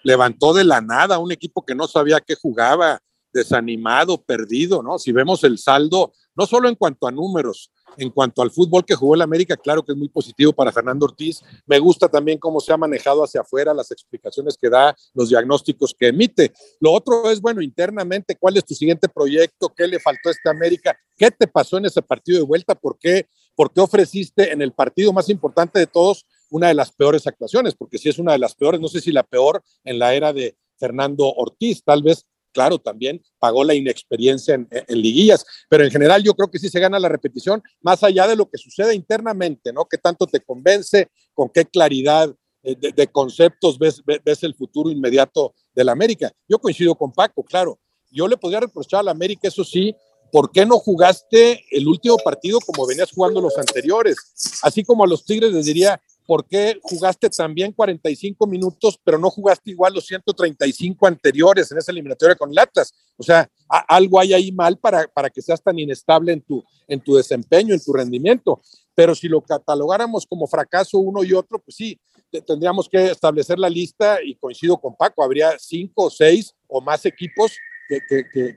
Levantó 0.02 0.52
de 0.52 0.64
la 0.64 0.80
nada 0.80 1.20
un 1.20 1.30
equipo 1.30 1.64
que 1.64 1.76
no 1.76 1.86
sabía 1.86 2.20
qué 2.20 2.34
jugaba, 2.34 2.98
desanimado, 3.32 4.20
perdido, 4.20 4.82
¿no? 4.82 4.98
Si 4.98 5.12
vemos 5.12 5.44
el 5.44 5.58
saldo, 5.58 6.12
no 6.34 6.46
solo 6.46 6.68
en 6.68 6.74
cuanto 6.74 7.06
a 7.06 7.12
números, 7.12 7.70
en 7.96 8.10
cuanto 8.10 8.42
al 8.42 8.50
fútbol 8.50 8.84
que 8.84 8.94
jugó 8.94 9.14
el 9.14 9.22
América, 9.22 9.56
claro 9.56 9.84
que 9.84 9.92
es 9.92 9.98
muy 9.98 10.08
positivo 10.08 10.52
para 10.52 10.72
Fernando 10.72 11.06
Ortiz. 11.06 11.42
Me 11.66 11.78
gusta 11.78 12.08
también 12.08 12.38
cómo 12.38 12.60
se 12.60 12.72
ha 12.72 12.76
manejado 12.76 13.22
hacia 13.24 13.42
afuera, 13.42 13.74
las 13.74 13.90
explicaciones 13.90 14.56
que 14.56 14.68
da, 14.68 14.96
los 15.14 15.28
diagnósticos 15.28 15.94
que 15.98 16.08
emite. 16.08 16.52
Lo 16.80 16.92
otro 16.92 17.30
es, 17.30 17.40
bueno, 17.40 17.62
internamente, 17.62 18.36
¿cuál 18.36 18.56
es 18.56 18.64
tu 18.64 18.74
siguiente 18.74 19.08
proyecto? 19.08 19.72
¿Qué 19.74 19.86
le 19.86 20.00
faltó 20.00 20.28
a 20.28 20.32
este 20.32 20.50
América? 20.50 20.96
¿Qué 21.16 21.30
te 21.30 21.46
pasó 21.46 21.78
en 21.78 21.86
ese 21.86 22.02
partido 22.02 22.38
de 22.38 22.44
vuelta? 22.44 22.74
¿Por 22.74 22.98
qué, 22.98 23.28
¿Por 23.54 23.72
qué 23.72 23.80
ofreciste 23.80 24.52
en 24.52 24.62
el 24.62 24.72
partido 24.72 25.12
más 25.12 25.28
importante 25.28 25.78
de 25.78 25.86
todos 25.86 26.26
una 26.50 26.68
de 26.68 26.74
las 26.74 26.92
peores 26.92 27.26
actuaciones? 27.26 27.74
Porque 27.74 27.98
si 27.98 28.08
es 28.08 28.18
una 28.18 28.32
de 28.32 28.38
las 28.38 28.54
peores, 28.54 28.80
no 28.80 28.88
sé 28.88 29.00
si 29.00 29.12
la 29.12 29.22
peor 29.22 29.62
en 29.84 29.98
la 29.98 30.14
era 30.14 30.32
de 30.32 30.56
Fernando 30.78 31.32
Ortiz, 31.32 31.82
tal 31.84 32.02
vez 32.02 32.26
claro, 32.54 32.78
también 32.78 33.20
pagó 33.38 33.64
la 33.64 33.74
inexperiencia 33.74 34.54
en, 34.54 34.68
liguillas, 34.88 35.44
pero 35.68 35.84
en 35.84 35.90
general 35.90 36.22
yo 36.22 36.32
creo 36.34 36.50
que 36.50 36.58
sí 36.58 36.70
se 36.70 36.80
gana 36.80 36.98
la 36.98 37.08
repetición, 37.08 37.62
más 37.82 38.02
allá 38.02 38.26
de 38.26 38.36
lo 38.36 38.48
que 38.48 38.56
sucede 38.56 38.94
internamente, 38.94 39.72
¿no? 39.72 39.84
¿Qué 39.84 39.98
tanto 39.98 40.26
te 40.26 40.40
convence? 40.40 41.08
¿Con 41.34 41.50
qué 41.50 41.66
claridad 41.66 42.34
de, 42.62 43.06
conceptos 43.08 43.78
ves, 43.78 44.02
ves, 44.24 44.42
el 44.42 44.54
futuro 44.54 44.90
inmediato 44.90 45.54
de 45.74 45.84
la 45.84 45.92
América? 45.92 46.32
Yo 46.48 46.58
coincido 46.58 46.94
con 46.94 47.12
Paco, 47.12 47.42
claro. 47.42 47.78
Yo 48.10 48.28
le 48.28 48.36
podría 48.36 48.60
reprochar 48.60 49.00
a 49.00 49.02
la 49.02 49.10
América, 49.10 49.48
eso 49.48 49.64
sí, 49.64 49.94
¿por 50.30 50.52
qué 50.52 50.64
no 50.64 50.78
jugaste 50.78 51.64
el 51.70 51.88
último 51.88 52.16
partido 52.18 52.60
como 52.60 52.86
venías 52.86 53.10
jugando 53.10 53.40
los 53.40 53.58
anteriores? 53.58 54.16
Así 54.62 54.84
como 54.84 55.02
a 55.04 55.06
los 55.08 55.24
Tigres 55.24 55.52
les 55.52 55.66
diría, 55.66 56.00
¿por 56.26 56.46
qué 56.46 56.78
jugaste 56.82 57.28
también 57.30 57.72
45 57.72 58.46
minutos, 58.46 58.98
pero 59.04 59.18
no 59.18 59.30
jugaste 59.30 59.70
igual 59.70 59.94
los 59.94 60.06
135 60.06 61.06
anteriores 61.06 61.70
en 61.70 61.78
esa 61.78 61.92
eliminatoria 61.92 62.34
con 62.34 62.54
Latas? 62.54 62.92
O 63.16 63.22
sea, 63.22 63.48
algo 63.68 64.18
hay 64.20 64.32
ahí 64.32 64.52
mal 64.52 64.78
para, 64.78 65.06
para 65.08 65.30
que 65.30 65.42
seas 65.42 65.62
tan 65.62 65.78
inestable 65.78 66.32
en 66.32 66.40
tu, 66.40 66.64
en 66.88 67.00
tu 67.00 67.14
desempeño, 67.14 67.74
en 67.74 67.82
tu 67.82 67.92
rendimiento. 67.92 68.60
Pero 68.94 69.14
si 69.14 69.28
lo 69.28 69.40
catalogáramos 69.40 70.26
como 70.26 70.46
fracaso 70.46 70.98
uno 70.98 71.22
y 71.24 71.32
otro, 71.32 71.58
pues 71.58 71.76
sí, 71.76 71.98
tendríamos 72.46 72.88
que 72.88 73.10
establecer 73.10 73.58
la 73.58 73.68
lista 73.68 74.18
y 74.22 74.34
coincido 74.36 74.78
con 74.78 74.96
Paco, 74.96 75.22
habría 75.22 75.58
cinco 75.58 76.04
o 76.04 76.10
seis 76.10 76.54
o 76.68 76.80
más 76.80 77.04
equipos 77.06 77.52
que, 77.88 78.00
que, 78.08 78.56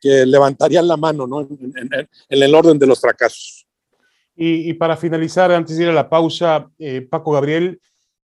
que, 0.00 0.26
levantarían 0.26 0.86
la 0.86 0.98
mano 0.98 1.26
¿no? 1.26 1.40
en 1.40 2.08
el 2.28 2.54
orden 2.54 2.78
de 2.78 2.86
los 2.86 3.00
fracasos. 3.00 3.63
Y, 4.36 4.72
para 4.74 4.96
finalizar, 4.96 5.52
antes 5.52 5.76
de 5.76 5.84
ir 5.84 5.90
a 5.90 5.92
la 5.92 6.08
pausa, 6.08 6.68
eh, 6.78 7.02
Paco 7.02 7.32
Gabriel, 7.32 7.80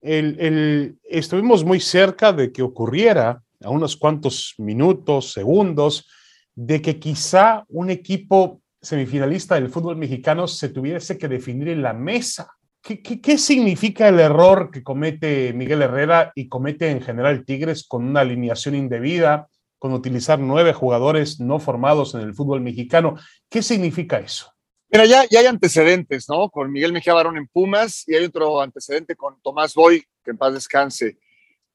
el, 0.00 0.96
estuvimos 1.04 1.62
muy 1.64 1.78
cerca 1.78 2.32
de 2.32 2.50
que 2.52 2.62
ocurriera, 2.62 3.42
a 3.62 3.68
unos 3.68 3.96
cuantos 3.96 4.54
minutos, 4.56 5.32
segundos, 5.32 6.08
de 6.54 6.80
que 6.80 6.98
quizá 6.98 7.64
un 7.68 7.90
equipo 7.90 8.62
semifinalista 8.80 9.56
del 9.56 9.68
fútbol 9.68 9.96
mexicano 9.96 10.48
se 10.48 10.70
tuviese 10.70 11.18
que 11.18 11.28
definir 11.28 11.68
en 11.68 11.82
la 11.82 11.92
mesa. 11.92 12.50
¿Qué, 12.82 13.02
qué, 13.02 13.20
qué 13.20 13.36
significa 13.36 14.08
el 14.08 14.20
error 14.20 14.70
que 14.70 14.82
comete 14.82 15.52
Miguel 15.52 15.82
Herrera 15.82 16.32
y 16.34 16.48
comete 16.48 16.90
en 16.90 17.02
general 17.02 17.44
Tigres 17.44 17.86
con 17.86 18.04
una 18.04 18.20
alineación 18.20 18.74
indebida, 18.74 19.48
con 19.78 19.92
utilizar 19.92 20.38
nueve 20.38 20.72
jugadores 20.72 21.40
no 21.40 21.58
formados 21.58 22.14
en 22.14 22.22
el 22.22 22.34
fútbol 22.34 22.62
mexicano? 22.62 23.16
¿Qué 23.50 23.62
significa 23.62 24.18
eso? 24.18 24.50
Mira, 24.92 25.06
ya, 25.06 25.24
ya 25.30 25.40
hay 25.40 25.46
antecedentes, 25.46 26.28
¿no? 26.28 26.50
Con 26.50 26.72
Miguel 26.72 26.92
Mejía 26.92 27.14
Barón 27.14 27.36
en 27.36 27.46
Pumas 27.46 28.02
y 28.08 28.16
hay 28.16 28.24
otro 28.24 28.60
antecedente 28.60 29.14
con 29.14 29.40
Tomás 29.40 29.74
Boy, 29.74 30.04
que 30.24 30.32
en 30.32 30.38
paz 30.38 30.52
descanse. 30.52 31.16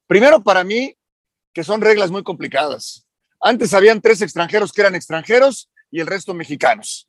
Primero, 0.06 0.43
para 0.43 0.65
mí, 0.65 0.97
que 1.54 1.63
son 1.63 1.80
reglas 1.80 2.12
muy 2.12 2.23
complicadas. 2.23 3.08
Antes 3.39 3.73
habían 3.73 4.01
tres 4.01 4.21
extranjeros 4.21 4.73
que 4.73 4.82
eran 4.82 4.95
extranjeros 4.95 5.71
y 5.89 6.01
el 6.01 6.08
resto 6.08 6.34
mexicanos. 6.34 7.08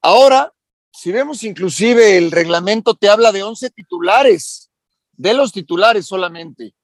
Ahora, 0.00 0.52
si 0.92 1.10
vemos 1.10 1.42
inclusive 1.42 2.16
el 2.16 2.30
reglamento, 2.30 2.94
te 2.94 3.08
habla 3.08 3.32
de 3.32 3.42
11 3.42 3.70
titulares, 3.70 4.70
de 5.12 5.34
los 5.34 5.50
titulares 5.50 6.06
solamente, 6.06 6.74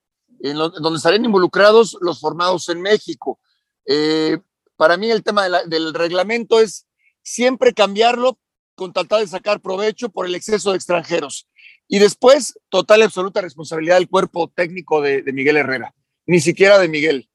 en 0.40 0.56
donde 0.56 0.96
estarían 0.96 1.24
involucrados 1.24 1.96
los 2.00 2.18
formados 2.18 2.68
en 2.68 2.80
México. 2.80 3.38
Eh, 3.86 4.38
para 4.74 4.96
mí 4.96 5.08
el 5.08 5.22
tema 5.22 5.48
del 5.66 5.94
reglamento 5.94 6.58
es 6.58 6.86
siempre 7.22 7.74
cambiarlo 7.74 8.38
con 8.74 8.92
tratar 8.92 9.20
de 9.20 9.26
sacar 9.26 9.61
provecho 9.61 10.09
por 10.09 10.26
el 10.26 10.35
exceso 10.35 10.70
de 10.70 10.76
extranjeros. 10.76 11.46
Y 11.87 11.98
después, 11.98 12.59
total 12.68 13.00
y 13.00 13.02
absoluta 13.02 13.40
responsabilidad 13.40 13.96
del 13.96 14.09
cuerpo 14.09 14.48
técnico 14.48 15.02
de, 15.02 15.22
Miguel 15.33 15.56
Herrera, 15.56 15.94
ni 16.24 16.40
siquiera 16.40 16.78
de 16.78 16.88
Miguel. 16.88 17.28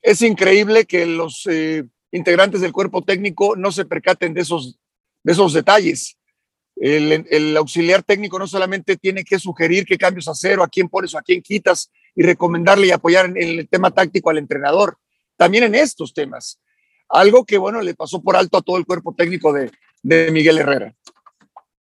Es 0.00 0.22
increíble 0.22 0.86
que 0.86 1.04
los 1.04 1.46
eh, 1.50 1.84
integrantes 2.12 2.60
del 2.60 2.72
cuerpo 2.72 3.02
técnico 3.02 3.56
no 3.56 3.72
se 3.72 3.84
percaten 3.84 4.34
de 4.34 4.42
esos, 4.42 4.78
de 5.22 5.32
esos 5.32 5.52
detalles. 5.52 6.16
El, 6.76 7.56
auxiliar 7.56 8.04
técnico 8.04 8.38
no 8.38 8.46
solamente 8.46 8.96
tiene 8.96 9.24
que 9.24 9.38
sugerir 9.38 9.84
qué 9.84 9.98
cambios 9.98 10.28
hacer 10.28 10.60
o 10.60 10.62
a 10.62 10.68
quién 10.68 10.88
pones 10.88 11.12
o 11.14 11.18
a 11.18 11.22
quién 11.22 11.42
quitas 11.42 11.90
y 12.14 12.22
recomendarle 12.22 12.86
y 12.86 12.92
apoyar 12.92 13.26
en 13.26 13.58
el 13.58 13.68
tema 13.68 13.90
táctico 13.90 14.30
al 14.30 14.38
entrenador, 14.38 14.96
también 15.36 15.64
en 15.64 15.74
estos 15.74 16.14
temas. 16.14 16.60
Algo 17.08 17.44
que, 17.44 17.58
bueno, 17.58 17.80
le 17.80 17.94
pasó 17.94 18.20
por 18.22 18.36
alto 18.36 18.58
a 18.58 18.62
todo 18.62 18.76
el 18.76 18.86
cuerpo 18.86 19.14
técnico 19.14 19.52
de, 19.52 19.70
Miguel 20.30 20.58
Herrera. 20.58 20.94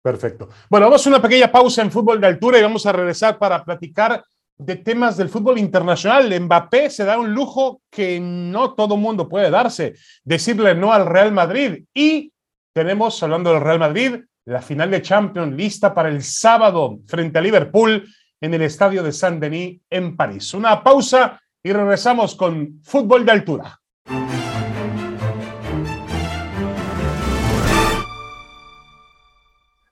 Perfecto. 0.02 0.48
Bueno, 0.68 0.86
vamos 0.86 1.06
a 1.06 1.10
una 1.10 1.22
pequeña 1.22 1.50
pausa 1.50 1.82
en 1.82 1.90
fútbol 1.92 2.20
de 2.20 2.26
altura 2.26 2.58
y 2.58 2.62
vamos 2.62 2.84
a 2.86 2.92
regresar 2.92 3.38
para 3.38 3.64
platicar 3.64 4.24
de 4.56 4.76
temas 4.76 5.16
del 5.16 5.28
fútbol 5.28 5.58
internacional. 5.58 6.40
Mbappé 6.40 6.90
se 6.90 7.04
da 7.04 7.18
un 7.18 7.32
lujo 7.32 7.82
que 7.90 8.18
no 8.20 8.74
todo 8.74 8.96
mundo 8.96 9.28
puede 9.28 9.50
darse, 9.50 9.94
decirle 10.24 10.74
no 10.74 10.92
al 10.92 11.06
Real 11.06 11.32
Madrid. 11.32 11.84
Y 11.94 12.32
tenemos, 12.72 13.22
hablando 13.22 13.52
del 13.52 13.62
Real 13.62 13.78
Madrid, 13.78 14.16
la 14.44 14.60
final 14.60 14.90
de 14.90 15.02
Champions 15.02 15.54
lista 15.54 15.94
para 15.94 16.08
el 16.08 16.22
sábado 16.22 16.98
frente 17.06 17.38
a 17.38 17.42
Liverpool 17.42 18.04
en 18.40 18.54
el 18.54 18.62
estadio 18.62 19.02
de 19.02 19.12
Saint-Denis 19.12 19.80
en 19.88 20.16
París. 20.16 20.52
Una 20.54 20.82
pausa 20.82 21.40
y 21.62 21.72
regresamos 21.72 22.34
con 22.34 22.80
fútbol 22.82 23.24
de 23.24 23.32
altura. 23.32 23.80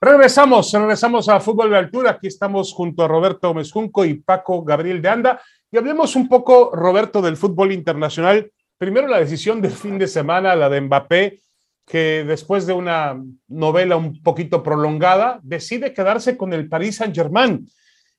Regresamos, 0.03 0.73
regresamos 0.73 1.29
a 1.29 1.41
Fútbol 1.41 1.69
de 1.69 1.77
Altura. 1.77 2.13
Aquí 2.13 2.27
estamos 2.27 2.73
junto 2.73 3.03
a 3.03 3.09
Roberto 3.09 3.53
Mezcunco 3.53 4.03
y 4.07 4.15
Paco 4.15 4.65
Gabriel 4.65 5.03
de 5.03 5.11
Anda. 5.11 5.43
Y 5.71 5.77
hablemos 5.77 6.17
un 6.17 6.27
poco, 6.27 6.71
Roberto, 6.75 7.21
del 7.21 7.37
fútbol 7.37 7.71
internacional. 7.71 8.51
Primero 8.79 9.09
la 9.09 9.21
decisión 9.21 9.61
del 9.61 9.73
fin 9.73 9.99
de 9.99 10.09
semana, 10.09 10.57
la 10.57 10.71
de 10.71 10.81
Mbappé, 10.81 11.41
que 11.85 12.25
después 12.27 12.67
de 12.67 12.73
una 12.73 13.23
novela 13.47 13.99
un 13.99 14.23
poquito 14.23 14.63
prolongada, 14.63 15.39
decide 15.43 15.93
quedarse 15.93 16.39
con 16.39 16.55
el 16.55 16.67
Paris 16.67 16.97
Saint-Germain 16.97 17.69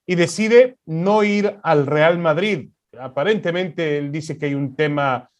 y 0.05 0.13
decide 0.13 0.77
no 0.85 1.23
ir 1.23 1.57
al 1.63 1.87
Real 1.87 2.19
Madrid. 2.19 2.69
Aparentemente 2.99 3.97
él 3.97 4.11
dice 4.11 4.37
que 4.37 4.45
hay 4.45 4.53
un 4.53 4.75
tema 4.75 5.30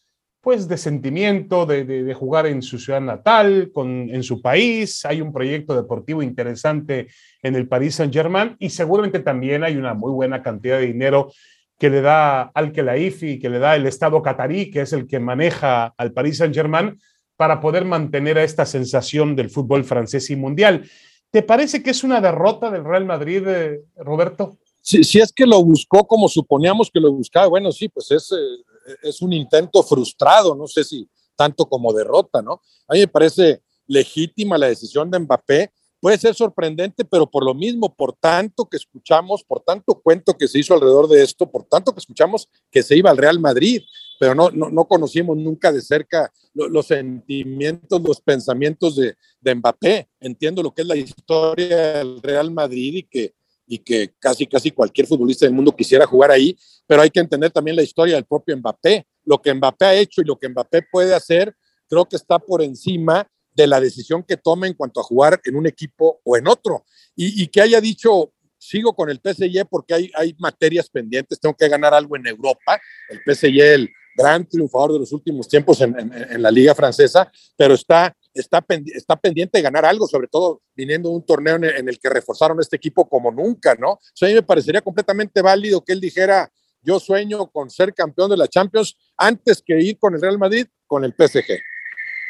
pues 0.42 0.66
de 0.66 0.76
sentimiento, 0.76 1.66
de, 1.66 2.12
jugar 2.14 2.46
en 2.46 2.62
su 2.62 2.76
ciudad 2.76 3.00
natal, 3.00 3.70
con, 3.72 4.10
en 4.10 4.24
su 4.24 4.42
país. 4.42 5.04
Hay 5.04 5.20
un 5.20 5.32
proyecto 5.32 5.76
deportivo 5.76 6.20
interesante 6.20 7.06
en 7.42 7.54
el 7.54 7.68
Paris 7.68 7.94
Saint-Germain 7.94 8.56
y 8.58 8.68
seguramente 8.70 9.20
también 9.20 9.62
hay 9.62 9.76
una 9.76 9.94
muy 9.94 10.10
buena 10.10 10.42
cantidad 10.42 10.78
de 10.78 10.86
dinero 10.86 11.32
que 11.78 11.90
le 11.90 12.00
da 12.00 12.42
al 12.42 12.72
Khelaifi, 12.72 13.38
que 13.38 13.48
le 13.48 13.60
da 13.60 13.76
el 13.76 13.86
Estado 13.86 14.20
catarí, 14.20 14.68
que 14.68 14.80
es 14.80 14.92
el 14.92 15.06
que 15.06 15.20
maneja 15.20 15.94
al 15.96 16.12
Paris 16.12 16.38
Saint-Germain, 16.38 16.98
para 17.36 17.60
poder 17.60 17.84
mantener 17.84 18.36
a 18.36 18.42
esta 18.42 18.66
sensación 18.66 19.36
del 19.36 19.48
fútbol 19.48 19.84
francés 19.84 20.28
y 20.30 20.34
mundial. 20.34 20.90
¿Te 21.30 21.44
parece 21.44 21.84
que 21.84 21.90
es 21.90 22.02
una 22.02 22.20
derrota 22.20 22.68
del 22.68 22.84
Real 22.84 23.04
Madrid, 23.04 23.46
eh, 23.46 23.80
Roberto? 23.96 24.58
Si, 24.80 25.04
si, 25.04 25.20
es 25.20 25.32
que 25.32 25.46
lo 25.46 25.62
buscó 25.62 26.04
como 26.04 26.28
suponíamos 26.28 26.90
que 26.92 26.98
lo 26.98 27.12
buscaba, 27.12 27.46
bueno, 27.46 27.70
sí, 27.70 27.88
pues 27.88 28.10
es, 28.10 28.32
eh, 28.32 28.71
es 29.02 29.22
un 29.22 29.32
intento 29.32 29.82
frustrado, 29.82 30.54
no 30.54 30.66
sé 30.66 30.84
si 30.84 31.08
tanto 31.36 31.66
como 31.66 31.92
derrota, 31.92 32.42
¿no? 32.42 32.60
A 32.88 32.94
mí 32.94 33.00
me 33.00 33.08
parece 33.08 33.62
legítima 33.86 34.58
la 34.58 34.68
decisión 34.68 35.10
de 35.10 35.18
Mbappé, 35.18 35.70
puede 36.02 36.18
ser 36.18 36.34
sorprendente, 36.34 37.04
pero 37.04 37.30
por 37.30 37.44
lo 37.44 37.54
mismo, 37.54 37.94
por 37.94 38.12
tanto 38.14 38.68
que 38.68 38.76
escuchamos, 38.76 39.44
por 39.44 39.60
tanto 39.60 40.00
cuento 40.02 40.36
que 40.36 40.48
se 40.48 40.58
hizo 40.58 40.74
alrededor 40.74 41.08
de 41.08 41.22
esto, 41.22 41.48
por 41.48 41.64
tanto 41.64 41.92
que 41.92 42.00
escuchamos 42.00 42.48
que 42.72 42.82
se 42.82 42.96
iba 42.96 43.08
al 43.08 43.16
Real 43.16 43.38
Madrid, 43.38 43.82
pero 44.18 44.34
no, 44.34 44.50
no, 44.50 44.84
conocimos 44.86 45.36
nunca 45.36 45.70
de 45.70 45.80
cerca 45.80 46.32
los, 46.54 46.88
sentimientos, 46.88 48.02
los 48.02 48.20
pensamientos 48.20 48.96
de, 48.96 49.14
de, 49.40 49.54
Mbappé. 49.54 50.08
Entiendo 50.20 50.62
lo 50.62 50.72
que 50.72 50.82
es 50.82 50.88
la 50.88 50.96
historia 50.96 51.98
del 51.98 52.20
Real 52.20 52.50
Madrid 52.50 52.94
y 52.96 53.02
que, 53.04 53.34
y 53.66 53.78
que 53.78 54.14
casi, 54.18 54.46
casi 54.46 54.70
cualquier 54.70 55.06
futbolista 55.06 55.46
del 55.46 55.54
mundo 55.54 55.74
quisiera 55.74 56.06
jugar 56.06 56.30
ahí, 56.30 56.56
pero 56.86 57.02
hay 57.02 57.10
que 57.10 57.20
entender 57.20 57.50
también 57.50 57.76
la 57.76 57.82
historia 57.82 58.14
del 58.16 58.24
propio 58.24 58.56
Mbappé. 58.56 59.06
Lo 59.24 59.40
que 59.40 59.54
Mbappé 59.54 59.84
ha 59.84 59.94
hecho 59.94 60.20
y 60.20 60.24
lo 60.24 60.38
que 60.38 60.48
Mbappé 60.48 60.82
puede 60.90 61.14
hacer, 61.14 61.54
creo 61.88 62.04
que 62.06 62.16
está 62.16 62.38
por 62.38 62.62
encima 62.62 63.26
de 63.54 63.66
la 63.66 63.80
decisión 63.80 64.22
que 64.22 64.36
tome 64.36 64.68
en 64.68 64.74
cuanto 64.74 65.00
a 65.00 65.04
jugar 65.04 65.40
en 65.44 65.56
un 65.56 65.66
equipo 65.66 66.20
o 66.24 66.36
en 66.36 66.48
otro. 66.48 66.84
Y, 67.14 67.42
y 67.42 67.46
que 67.48 67.60
haya 67.60 67.80
dicho, 67.80 68.32
sigo 68.62 68.94
con 68.94 69.10
el 69.10 69.18
PSG 69.18 69.66
porque 69.68 69.94
hay, 69.94 70.10
hay 70.14 70.34
materias 70.38 70.88
pendientes, 70.88 71.40
tengo 71.40 71.54
que 71.54 71.68
ganar 71.68 71.92
algo 71.92 72.16
en 72.16 72.26
Europa. 72.26 72.80
El 73.08 73.20
PSG, 73.24 73.60
el 73.60 73.90
gran 74.16 74.46
triunfador 74.46 74.92
de 74.92 74.98
los 75.00 75.12
últimos 75.12 75.48
tiempos 75.48 75.80
en, 75.80 75.96
en, 75.98 76.42
la 76.42 76.50
liga 76.50 76.74
francesa, 76.74 77.30
pero 77.56 77.74
está, 77.74 78.14
está, 78.34 78.64
está 78.94 79.16
pendiente 79.16 79.58
de 79.58 79.62
ganar 79.62 79.84
algo, 79.84 80.06
sobre 80.06 80.28
todo 80.28 80.62
viniendo 80.74 81.08
de 81.08 81.16
un 81.16 81.26
torneo 81.26 81.56
en 81.56 81.88
el, 81.88 81.98
que 81.98 82.08
reforzaron 82.08 82.60
este 82.60 82.76
equipo 82.76 83.08
como 83.08 83.30
nunca, 83.30 83.74
¿no? 83.74 83.92
O 83.92 84.00
sea, 84.14 84.28
a 84.28 84.30
mí 84.30 84.34
me 84.34 84.42
parecería 84.42 84.80
completamente 84.80 85.42
válido 85.42 85.84
que 85.84 85.92
él 85.92 86.00
dijera, 86.00 86.50
yo 86.82 86.98
sueño 86.98 87.46
con 87.48 87.70
ser 87.70 87.94
campeón 87.94 88.30
de 88.30 88.36
la 88.36 88.48
Champions 88.48 88.96
antes 89.16 89.62
que 89.64 89.80
ir 89.80 89.98
con 89.98 90.14
el 90.14 90.20
Real 90.20 90.38
Madrid, 90.38 90.66
con 90.86 91.04
el 91.04 91.12
PSG. 91.12 91.60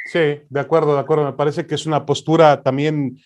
Sí, 0.05 0.43
de 0.49 0.61
acuerdo, 0.61 0.95
de 0.95 1.01
acuerdo. 1.01 1.25
Me 1.25 1.33
parece 1.33 1.67
que 1.67 1.75
es 1.75 1.87
una 1.87 2.05
postura 2.05 2.63
también 2.63 3.19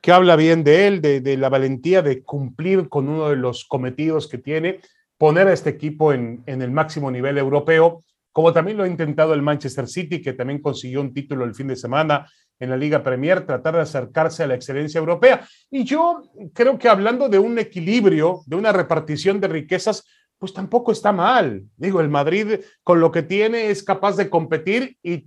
que 0.00 0.12
habla 0.12 0.34
bien 0.34 0.64
de 0.64 0.88
él, 0.88 1.00
de, 1.00 1.36
la 1.36 1.48
valentía 1.48 2.02
de 2.02 2.24
cumplir 2.24 2.88
con 2.88 3.08
uno 3.08 3.28
de 3.28 3.36
los 3.36 3.64
cometidos 3.64 4.26
que 4.26 4.36
tiene, 4.36 4.80
poner 5.16 5.46
a 5.46 5.52
este 5.52 5.70
equipo 5.70 6.12
en, 6.12 6.42
el 6.46 6.72
máximo 6.72 7.10
nivel 7.10 7.38
europeo, 7.38 8.02
como 8.32 8.52
también 8.52 8.78
lo 8.78 8.84
ha 8.84 8.88
intentado 8.88 9.34
el 9.34 9.42
Manchester 9.42 9.86
City, 9.86 10.20
que 10.20 10.32
también 10.32 10.60
consiguió 10.60 11.00
un 11.00 11.12
título 11.12 11.44
el 11.44 11.54
fin 11.54 11.68
de 11.68 11.76
semana 11.76 12.26
en 12.58 12.70
la 12.70 12.76
Liga 12.76 13.02
Premier, 13.02 13.44
tratar 13.44 13.74
de 13.74 13.82
acercarse 13.82 14.42
a 14.42 14.46
la 14.46 14.54
excelencia 14.54 14.98
europea. 14.98 15.46
Y 15.70 15.84
yo 15.84 16.22
creo 16.54 16.78
que 16.78 16.88
hablando 16.88 17.28
de 17.28 17.38
un 17.38 17.58
equilibrio, 17.58 18.40
de 18.46 18.56
una 18.56 18.72
repartición 18.72 19.40
de 19.40 19.48
riquezas, 19.48 20.04
pues 20.38 20.52
tampoco 20.52 20.92
está 20.92 21.12
mal. 21.12 21.64
Digo, 21.76 22.00
el 22.00 22.08
Madrid 22.08 22.60
con 22.82 23.00
lo 23.00 23.10
que 23.12 23.22
tiene 23.22 23.70
es 23.70 23.82
capaz 23.82 24.16
de 24.16 24.30
competir 24.30 24.96
y 25.02 25.26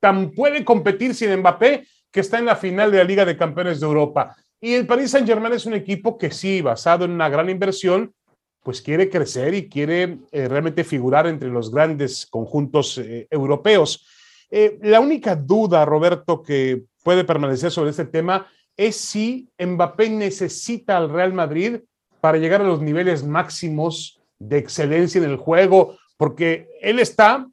tan 0.00 0.30
puede 0.30 0.64
competir 0.64 1.14
sin 1.14 1.36
Mbappé 1.36 1.86
que 2.10 2.20
está 2.20 2.38
en 2.38 2.46
la 2.46 2.56
final 2.56 2.90
de 2.90 2.98
la 2.98 3.04
Liga 3.04 3.24
de 3.24 3.36
Campeones 3.36 3.80
de 3.80 3.86
Europa. 3.86 4.34
Y 4.60 4.74
el 4.74 4.86
Paris 4.86 5.10
Saint-Germain 5.12 5.52
es 5.52 5.66
un 5.66 5.74
equipo 5.74 6.18
que 6.18 6.30
sí, 6.30 6.62
basado 6.62 7.04
en 7.04 7.12
una 7.12 7.28
gran 7.28 7.48
inversión, 7.48 8.12
pues 8.62 8.82
quiere 8.82 9.08
crecer 9.08 9.54
y 9.54 9.68
quiere 9.68 10.18
eh, 10.32 10.48
realmente 10.48 10.84
figurar 10.84 11.26
entre 11.26 11.48
los 11.48 11.70
grandes 11.70 12.26
conjuntos 12.26 12.98
eh, 12.98 13.26
europeos. 13.30 14.06
Eh, 14.50 14.78
la 14.82 15.00
única 15.00 15.36
duda, 15.36 15.84
Roberto, 15.84 16.42
que 16.42 16.84
puede 17.02 17.24
permanecer 17.24 17.70
sobre 17.70 17.90
este 17.90 18.04
tema 18.04 18.46
es 18.76 18.96
si 18.96 19.48
Mbappé 19.58 20.10
necesita 20.10 20.96
al 20.96 21.10
Real 21.10 21.32
Madrid 21.32 21.80
para 22.20 22.38
llegar 22.38 22.60
a 22.60 22.66
los 22.66 22.80
niveles 22.80 23.24
máximos 23.24 24.20
de 24.38 24.58
excelencia 24.58 25.18
en 25.18 25.30
el 25.30 25.36
juego, 25.36 25.98
porque 26.16 26.68
él 26.80 26.98
está 27.00 27.46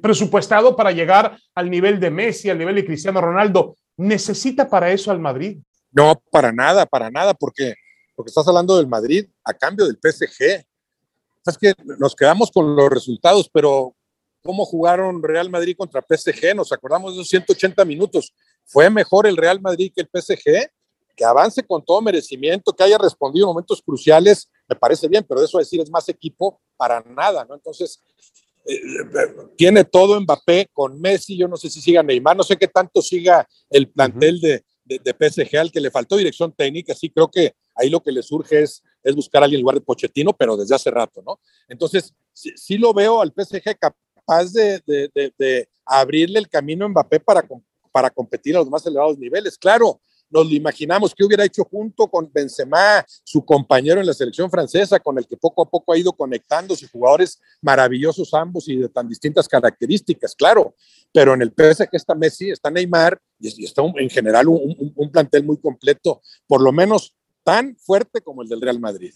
presupuestado 0.00 0.74
para 0.74 0.90
llegar 0.90 1.36
al 1.54 1.70
nivel 1.70 2.00
de 2.00 2.10
Messi, 2.10 2.48
al 2.48 2.58
nivel 2.58 2.76
de 2.76 2.84
Cristiano 2.84 3.20
Ronaldo, 3.20 3.76
¿Necesita 4.00 4.66
para 4.70 4.90
eso 4.90 5.10
al 5.10 5.20
Madrid? 5.20 5.58
No, 5.92 6.22
para 6.30 6.52
nada, 6.52 6.86
para 6.86 7.10
nada, 7.10 7.34
porque, 7.34 7.74
porque 8.20 8.28
estás 8.28 8.46
hablando 8.48 8.76
del 8.76 8.86
Madrid 8.86 9.26
a 9.42 9.54
cambio 9.54 9.86
del 9.86 9.96
PSG. 9.96 10.62
Es 11.46 11.56
que 11.58 11.72
nos 11.98 12.14
quedamos 12.14 12.50
con 12.50 12.76
los 12.76 12.90
resultados, 12.90 13.48
pero 13.50 13.96
¿cómo 14.42 14.66
jugaron 14.66 15.22
Real 15.22 15.48
Madrid 15.48 15.74
contra 15.74 16.02
PSG? 16.06 16.54
Nos 16.54 16.70
acordamos 16.70 17.14
de 17.14 17.22
esos 17.22 17.30
180 17.30 17.82
minutos. 17.86 18.34
¿Fue 18.66 18.90
mejor 18.90 19.26
el 19.26 19.38
Real 19.38 19.58
Madrid 19.62 19.90
que 19.94 20.02
el 20.02 20.10
PSG? 20.12 20.70
Que 21.16 21.24
avance 21.24 21.62
con 21.62 21.82
todo 21.82 22.02
merecimiento, 22.02 22.74
que 22.74 22.84
haya 22.84 22.98
respondido 22.98 23.46
en 23.46 23.54
momentos 23.54 23.80
cruciales, 23.80 24.50
me 24.68 24.76
parece 24.76 25.08
bien, 25.08 25.24
pero 25.26 25.42
eso 25.42 25.56
decir 25.56 25.80
es 25.80 25.90
más 25.90 26.06
equipo 26.10 26.60
para 26.76 27.00
nada, 27.00 27.46
¿no? 27.46 27.54
Entonces, 27.54 28.02
tiene 29.56 29.84
todo 29.84 30.20
Mbappé 30.20 30.68
con 30.74 31.00
Messi, 31.00 31.38
yo 31.38 31.48
no 31.48 31.56
sé 31.56 31.70
si 31.70 31.80
siga 31.80 32.02
Neymar, 32.02 32.36
no 32.36 32.42
sé 32.42 32.58
qué 32.58 32.68
tanto 32.68 33.00
siga 33.00 33.48
el 33.70 33.88
plantel 33.88 34.42
de, 34.42 34.62
de, 34.98 35.14
PSG 35.14 35.56
al 35.56 35.70
que 35.70 35.80
le 35.80 35.90
faltó 35.90 36.16
dirección 36.16 36.52
técnica, 36.52 36.94
sí 36.94 37.10
creo 37.10 37.30
que 37.30 37.54
ahí 37.80 37.90
lo 37.90 38.02
que 38.02 38.12
le 38.12 38.22
surge 38.22 38.62
es, 38.62 38.82
es 39.02 39.14
buscar 39.14 39.42
a 39.42 39.44
alguien 39.44 39.58
en 39.58 39.62
lugar 39.62 39.76
de 39.76 39.80
Pochettino, 39.80 40.32
pero 40.32 40.56
desde 40.56 40.74
hace 40.74 40.90
rato, 40.90 41.22
¿no? 41.26 41.40
Entonces, 41.68 42.14
sí, 42.32 42.78
lo 42.78 42.92
veo 42.92 43.20
al 43.20 43.32
PSG 43.32 43.78
capaz 43.78 44.52
de, 44.52 44.82
de, 44.86 45.68
abrirle 45.84 46.38
el 46.38 46.48
camino 46.48 46.84
a 46.84 46.88
Mbappé 46.88 47.20
para, 47.20 47.46
para 47.90 48.10
competir 48.10 48.54
a 48.56 48.60
los 48.60 48.70
más 48.70 48.86
elevados 48.86 49.18
niveles. 49.18 49.58
Claro, 49.58 50.00
nos 50.30 50.48
lo 50.48 50.54
imaginamos, 50.54 51.14
que 51.14 51.24
hubiera 51.24 51.44
hecho 51.44 51.64
junto 51.64 52.06
con 52.06 52.30
Benzema, 52.32 53.04
su 53.24 53.44
compañero 53.44 54.00
en 54.00 54.06
la 54.06 54.14
selección 54.14 54.50
francesa, 54.50 55.00
con 55.00 55.18
el 55.18 55.26
que 55.26 55.36
poco 55.36 55.62
a 55.62 55.68
poco 55.68 55.92
ha 55.92 55.98
ido 55.98 56.12
conectándose, 56.12 56.86
jugadores 56.86 57.40
maravillosos 57.60 58.32
ambos 58.32 58.68
y 58.68 58.76
de 58.76 58.88
tan 58.88 59.08
distintas 59.08 59.48
características, 59.48 60.34
claro, 60.36 60.74
pero 61.12 61.34
en 61.34 61.42
el 61.42 61.50
PSG 61.50 61.88
está 61.92 62.14
Messi, 62.14 62.50
está 62.50 62.70
Neymar 62.70 63.20
y 63.40 63.64
está 63.64 63.82
en 63.82 64.08
general 64.08 64.46
un, 64.48 65.10
plantel 65.10 65.44
muy 65.44 65.58
completo, 65.58 66.22
por 66.46 66.62
lo 66.62 66.70
menos 66.70 67.16
tan 67.50 67.74
fuerte 67.74 68.20
como 68.20 68.42
el 68.42 68.48
del 68.48 68.60
Real 68.60 68.78
Madrid. 68.78 69.12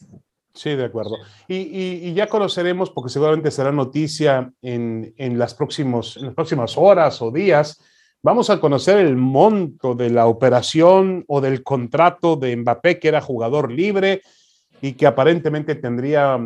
Sí, 0.52 0.70
de 0.70 0.86
acuerdo. 0.86 1.18
Y, 1.46 2.12
ya 2.14 2.26
conoceremos, 2.26 2.90
porque 2.90 3.12
seguramente 3.12 3.52
será 3.52 3.70
noticia 3.70 4.52
en, 4.60 5.38
las, 5.38 5.54
próximos, 5.54 6.16
en 6.16 6.26
las 6.26 6.34
próximas 6.34 6.76
horas 6.76 7.22
o 7.22 7.30
días, 7.30 7.80
Vamos 8.26 8.48
a 8.48 8.58
conocer 8.58 8.96
el 8.96 9.16
monto 9.16 9.94
de 9.94 10.08
la 10.08 10.28
operación 10.28 11.26
o 11.28 11.42
del 11.42 11.62
contrato 11.62 12.36
de 12.36 12.56
Mbappé, 12.56 12.98
que 12.98 13.08
era 13.08 13.20
jugador 13.20 13.70
libre 13.70 14.22
y 14.80 14.94
que 14.94 15.06
aparentemente 15.06 15.74
tendría, 15.74 16.40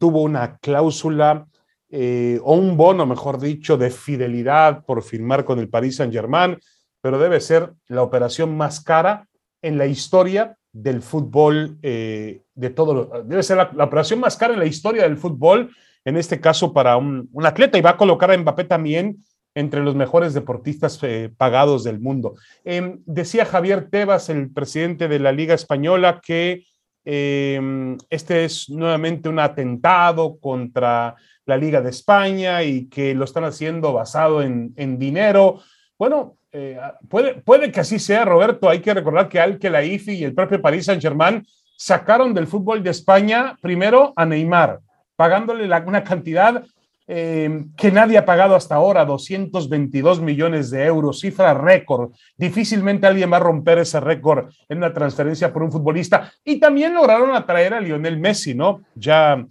tuvo 0.00 0.22
una 0.22 0.56
cláusula 0.56 1.46
eh, 1.90 2.40
o 2.42 2.54
un 2.54 2.78
bono, 2.78 3.04
mejor 3.04 3.38
dicho, 3.38 3.76
de 3.76 3.90
fidelidad 3.90 4.82
por 4.86 5.02
firmar 5.02 5.44
con 5.44 5.58
el 5.58 5.68
Paris 5.68 5.96
Saint-Germain, 5.96 6.58
pero 7.02 7.18
debe 7.18 7.42
ser 7.42 7.74
la 7.88 8.02
operación 8.02 8.56
más 8.56 8.80
cara 8.80 9.28
en 9.60 9.76
la 9.76 9.84
historia 9.84 10.56
del 10.72 11.02
fútbol, 11.02 11.78
eh, 11.82 12.42
de 12.54 12.70
todo, 12.70 13.24
debe 13.24 13.42
ser 13.42 13.56
la, 13.56 13.84
operación 13.84 14.20
más 14.20 14.36
cara 14.36 14.54
en 14.54 14.60
la 14.60 14.66
historia 14.66 15.02
del 15.02 15.16
fútbol, 15.16 15.70
en 16.04 16.16
este 16.16 16.40
caso 16.40 16.72
para 16.72 16.96
un, 16.96 17.28
atleta, 17.44 17.78
y 17.78 17.82
va 17.82 17.90
a 17.90 17.96
colocar 17.96 18.30
a 18.30 18.38
Mbappé 18.38 18.64
también 18.64 19.18
entre 19.54 19.80
los 19.80 19.96
mejores 19.96 20.32
deportistas 20.32 20.98
eh, 21.02 21.30
pagados 21.36 21.82
del 21.82 22.00
mundo. 22.00 22.34
Em, 22.64 23.00
decía 23.04 23.44
Javier 23.44 23.90
Tebas, 23.90 24.28
el 24.28 24.52
presidente 24.52 25.08
de 25.08 25.18
la 25.18 25.32
Liga 25.32 25.54
Española, 25.54 26.20
que 26.24 26.64
em, 27.04 27.98
este 28.10 28.44
es 28.44 28.70
nuevamente 28.70 29.28
un 29.28 29.40
atentado 29.40 30.38
contra 30.38 31.16
la 31.50 31.56
Liga 31.56 31.82
de 31.82 31.90
España 31.90 32.62
y 32.62 32.88
que 32.88 33.14
lo 33.14 33.24
están 33.24 33.44
haciendo 33.44 33.92
basado 33.92 34.40
en, 34.42 34.98
dinero. 34.98 35.60
Bueno, 35.98 36.38
eh, 36.52 36.78
puede, 37.08 37.34
puede 37.34 37.70
que 37.70 37.80
así 37.80 37.98
sea, 37.98 38.24
Roberto. 38.24 38.68
Hay 38.68 38.80
que 38.80 38.94
recordar 38.94 39.28
que 39.28 39.40
Al 39.40 39.58
Khelaifi 39.58 40.12
y 40.12 40.24
el 40.24 40.34
propio 40.34 40.60
Paris 40.60 40.86
Saint-Germain 40.86 41.46
sacaron 41.76 42.34
del 42.34 42.46
fútbol 42.46 42.82
de 42.82 42.90
España 42.90 43.56
primero 43.60 44.12
a 44.16 44.26
Neymar, 44.26 44.80
pagándole 45.16 45.64
una 45.64 46.04
cantidad 46.04 46.64
eh, 47.12 47.64
que 47.76 47.90
nadie 47.90 48.18
ha 48.18 48.24
pagado 48.24 48.54
hasta 48.54 48.76
ahora, 48.76 49.04
222 49.04 50.20
millones 50.20 50.70
de 50.70 50.84
euros, 50.84 51.18
cifra 51.18 51.54
récord. 51.54 52.12
Difícilmente 52.36 53.06
alguien 53.06 53.32
va 53.32 53.38
a 53.38 53.40
romper 53.40 53.78
ese 53.78 53.98
récord 53.98 54.52
en 54.68 54.78
una 54.78 54.92
transferencia 54.92 55.52
por 55.52 55.64
un 55.64 55.72
futbolista. 55.72 56.32
Y 56.44 56.60
también 56.60 56.94
lograron 56.94 57.34
atraer 57.34 57.74
a 57.74 57.80
Lionel 57.80 58.20
Messi, 58.20 58.54
¿no? 58.54 58.82
Ya 58.94 59.44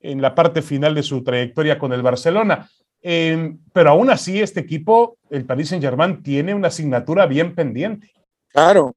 en 0.00 0.20
la 0.20 0.34
parte 0.34 0.60
final 0.60 0.94
de 0.94 1.02
su 1.02 1.24
trayectoria 1.24 1.78
con 1.78 1.92
el 1.94 2.02
Barcelona. 2.02 2.68
Eh, 3.08 3.56
pero 3.72 3.90
aún 3.90 4.10
así, 4.10 4.40
este 4.40 4.58
equipo, 4.58 5.18
el 5.30 5.44
Paris 5.44 5.68
Saint-Germain, 5.68 6.22
tiene 6.24 6.54
una 6.54 6.68
asignatura 6.68 7.26
bien 7.26 7.54
pendiente. 7.54 8.10
Claro, 8.48 8.96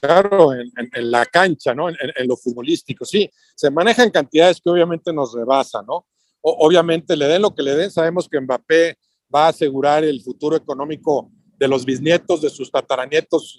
claro, 0.00 0.54
en, 0.54 1.10
la 1.10 1.26
cancha, 1.26 1.74
¿no? 1.74 1.90
En, 1.90 1.96
en, 2.00 2.26
lo 2.26 2.38
futbolístico, 2.38 3.04
sí. 3.04 3.30
Se 3.54 3.70
manejan 3.70 4.10
cantidades 4.10 4.60
que 4.62 4.70
obviamente 4.70 5.12
nos 5.12 5.34
rebasan, 5.34 5.84
¿no? 5.86 6.06
obviamente 6.42 7.16
le 7.16 7.26
den 7.26 7.42
lo 7.42 7.54
que 7.54 7.62
le 7.62 7.74
den, 7.74 7.90
sabemos 7.90 8.28
que 8.28 8.40
Mbappé 8.40 8.96
va 9.34 9.46
a 9.46 9.48
asegurar 9.48 10.04
el 10.04 10.22
futuro 10.22 10.56
económico 10.56 11.30
de 11.58 11.68
los 11.68 11.84
bisnietos, 11.84 12.40
de 12.40 12.48
sus 12.48 12.70
tataranietos, 12.70 13.58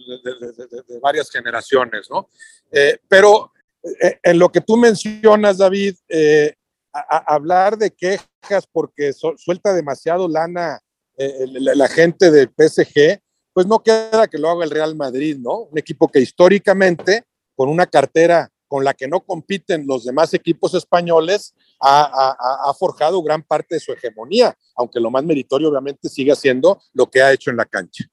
de, 0.88 1.00
varias 1.00 1.30
generaciones, 1.30 2.08
¿no? 2.10 2.30
Eh, 2.72 2.98
pero 3.08 3.52
eh, 3.84 4.18
en 4.24 4.40
lo 4.40 4.52
que 4.52 4.62
tú 4.62 4.76
mencionas, 4.76 5.60
David, 5.60 5.96
eh, 6.10 6.56
hablar 6.92 7.78
de 7.78 7.92
quejas 7.92 8.31
porque 8.72 9.14
suelta 9.14 9.74
demasiado 9.74 10.28
lana 10.28 10.80
la, 11.18 11.76
la, 11.76 11.88
gente 11.88 12.32
del 12.32 12.50
PSG, 12.50 13.22
pues 13.54 13.68
no 13.68 13.80
queda 13.80 14.28
que 14.28 14.38
lo 14.38 14.50
haga 14.50 14.64
el 14.64 14.72
Real 14.72 14.96
Madrid, 14.96 15.38
¿no? 15.40 15.64
Un 15.64 15.78
equipo 15.78 16.08
que 16.08 16.20
históricamente, 16.20 17.24
con 17.56 17.70
una 17.70 17.86
cartera 17.86 18.50
con 18.72 18.86
la 18.86 18.94
que 18.94 19.06
no 19.06 19.20
compiten 19.20 19.86
los 19.86 20.06
demás 20.06 20.34
equipos 20.34 20.74
españoles, 20.74 21.54
ha, 21.82 22.74
forjado 22.80 23.22
gran 23.22 23.44
parte 23.44 23.76
de 23.76 23.82
su 23.82 23.92
hegemonía, 23.92 24.56
aunque 24.78 25.02
lo 25.02 25.12
más 25.12 25.26
meritorio 25.26 25.68
obviamente 25.68 26.08
sigue 26.08 26.34
siendo 26.38 26.82
lo 26.94 27.10
que 27.10 27.22
ha 27.22 27.34
hecho 27.34 27.52
en 27.52 27.58
la 27.58 27.66
cancha. 27.66 28.06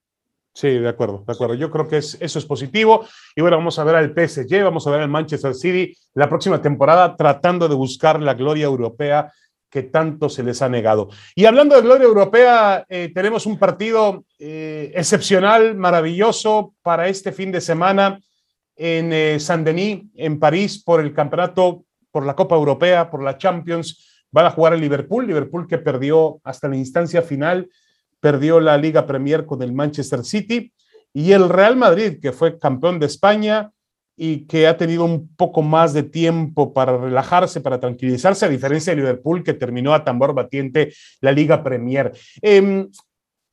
Sí, 0.52 0.70
de 0.70 0.88
acuerdo, 0.88 1.22
de 1.24 1.32
acuerdo. 1.32 1.54
Yo 1.54 1.70
creo 1.70 1.86
que 1.86 1.98
eso 1.98 2.18
es 2.20 2.44
positivo. 2.44 3.06
Y 3.36 3.42
bueno, 3.42 3.56
vamos 3.58 3.78
a 3.78 3.84
ver 3.84 3.94
al 3.94 4.12
PSG, 4.12 4.64
vamos 4.64 4.84
a 4.84 4.90
ver 4.90 5.02
al 5.02 5.08
Manchester 5.08 5.54
City 5.54 5.96
la 6.14 6.28
próxima 6.28 6.60
temporada 6.60 7.14
tratando 7.14 7.68
de 7.68 7.76
buscar 7.76 8.20
la 8.20 8.34
gloria 8.34 8.64
europea 8.64 9.32
que 9.70 9.83
tanto 9.83 10.28
se 10.28 10.42
les 10.42 10.62
ha 10.62 10.68
negado. 10.68 11.09
Y 11.35 11.44
hablando 11.44 11.76
de 11.76 11.83
gloria 11.83 12.07
europea, 12.07 12.85
eh, 12.88 13.11
tenemos 13.14 13.46
un 13.46 13.59
partido 13.59 14.24
eh, 14.38 14.92
excepcional, 14.94 15.76
maravilloso 15.76 16.74
para 16.83 17.09
este 17.09 17.33
fin 17.33 17.52
de 17.52 17.61
semana 17.61 18.18
en 18.76 19.12
eh, 19.12 19.38
Saint-Denis, 19.40 20.04
en 20.14 20.38
París, 20.38 20.83
por 20.83 21.00
el 21.00 21.12
campeonato, 21.12 21.85
por 22.11 22.24
la 22.24 22.35
Copa 22.35 22.57
Europea, 22.57 23.11
por 23.11 23.22
la 23.22 23.37
Champions. 23.37 24.24
Van 24.31 24.46
a 24.46 24.50
jugar 24.50 24.74
el 24.74 24.81
Liverpool, 24.81 25.26
Liverpool 25.26 25.66
que 25.66 25.78
perdió 25.78 26.40
hasta 26.44 26.68
la 26.68 26.76
instancia 26.76 27.22
final, 27.22 27.68
perdió 28.20 28.61
la 28.61 28.76
Liga 28.78 29.07
Premier 29.07 29.44
con 29.44 29.62
el 29.62 29.72
Manchester 29.72 30.24
City, 30.24 30.72
y 31.12 31.33
el 31.33 31.48
Real 31.48 31.76
Madrid, 31.76 32.18
que 32.20 32.33
fue 32.33 32.59
campeón 32.59 32.98
de 32.98 33.07
España 33.07 33.70
y 34.18 34.46
que 34.46 34.66
ha 34.66 34.76
tenido 34.76 35.04
un 35.04 35.28
poco 35.37 35.62
más 35.62 35.92
de 35.94 36.02
tiempo 36.02 36.72
para 36.72 36.96
relajarse, 36.96 37.61
para 37.61 37.78
tranquilizarse, 37.78 38.44
a 38.44 38.48
diferencia 38.48 38.92
de 38.92 39.00
Liverpool, 39.00 39.44
que 39.44 39.54
terminó 39.54 39.94
a 39.94 40.04
tambor 40.04 40.35
batiente 40.35 40.92
la 41.20 41.31
Liga 41.31 41.62
Premier. 41.62 42.12
Em, 42.42 42.90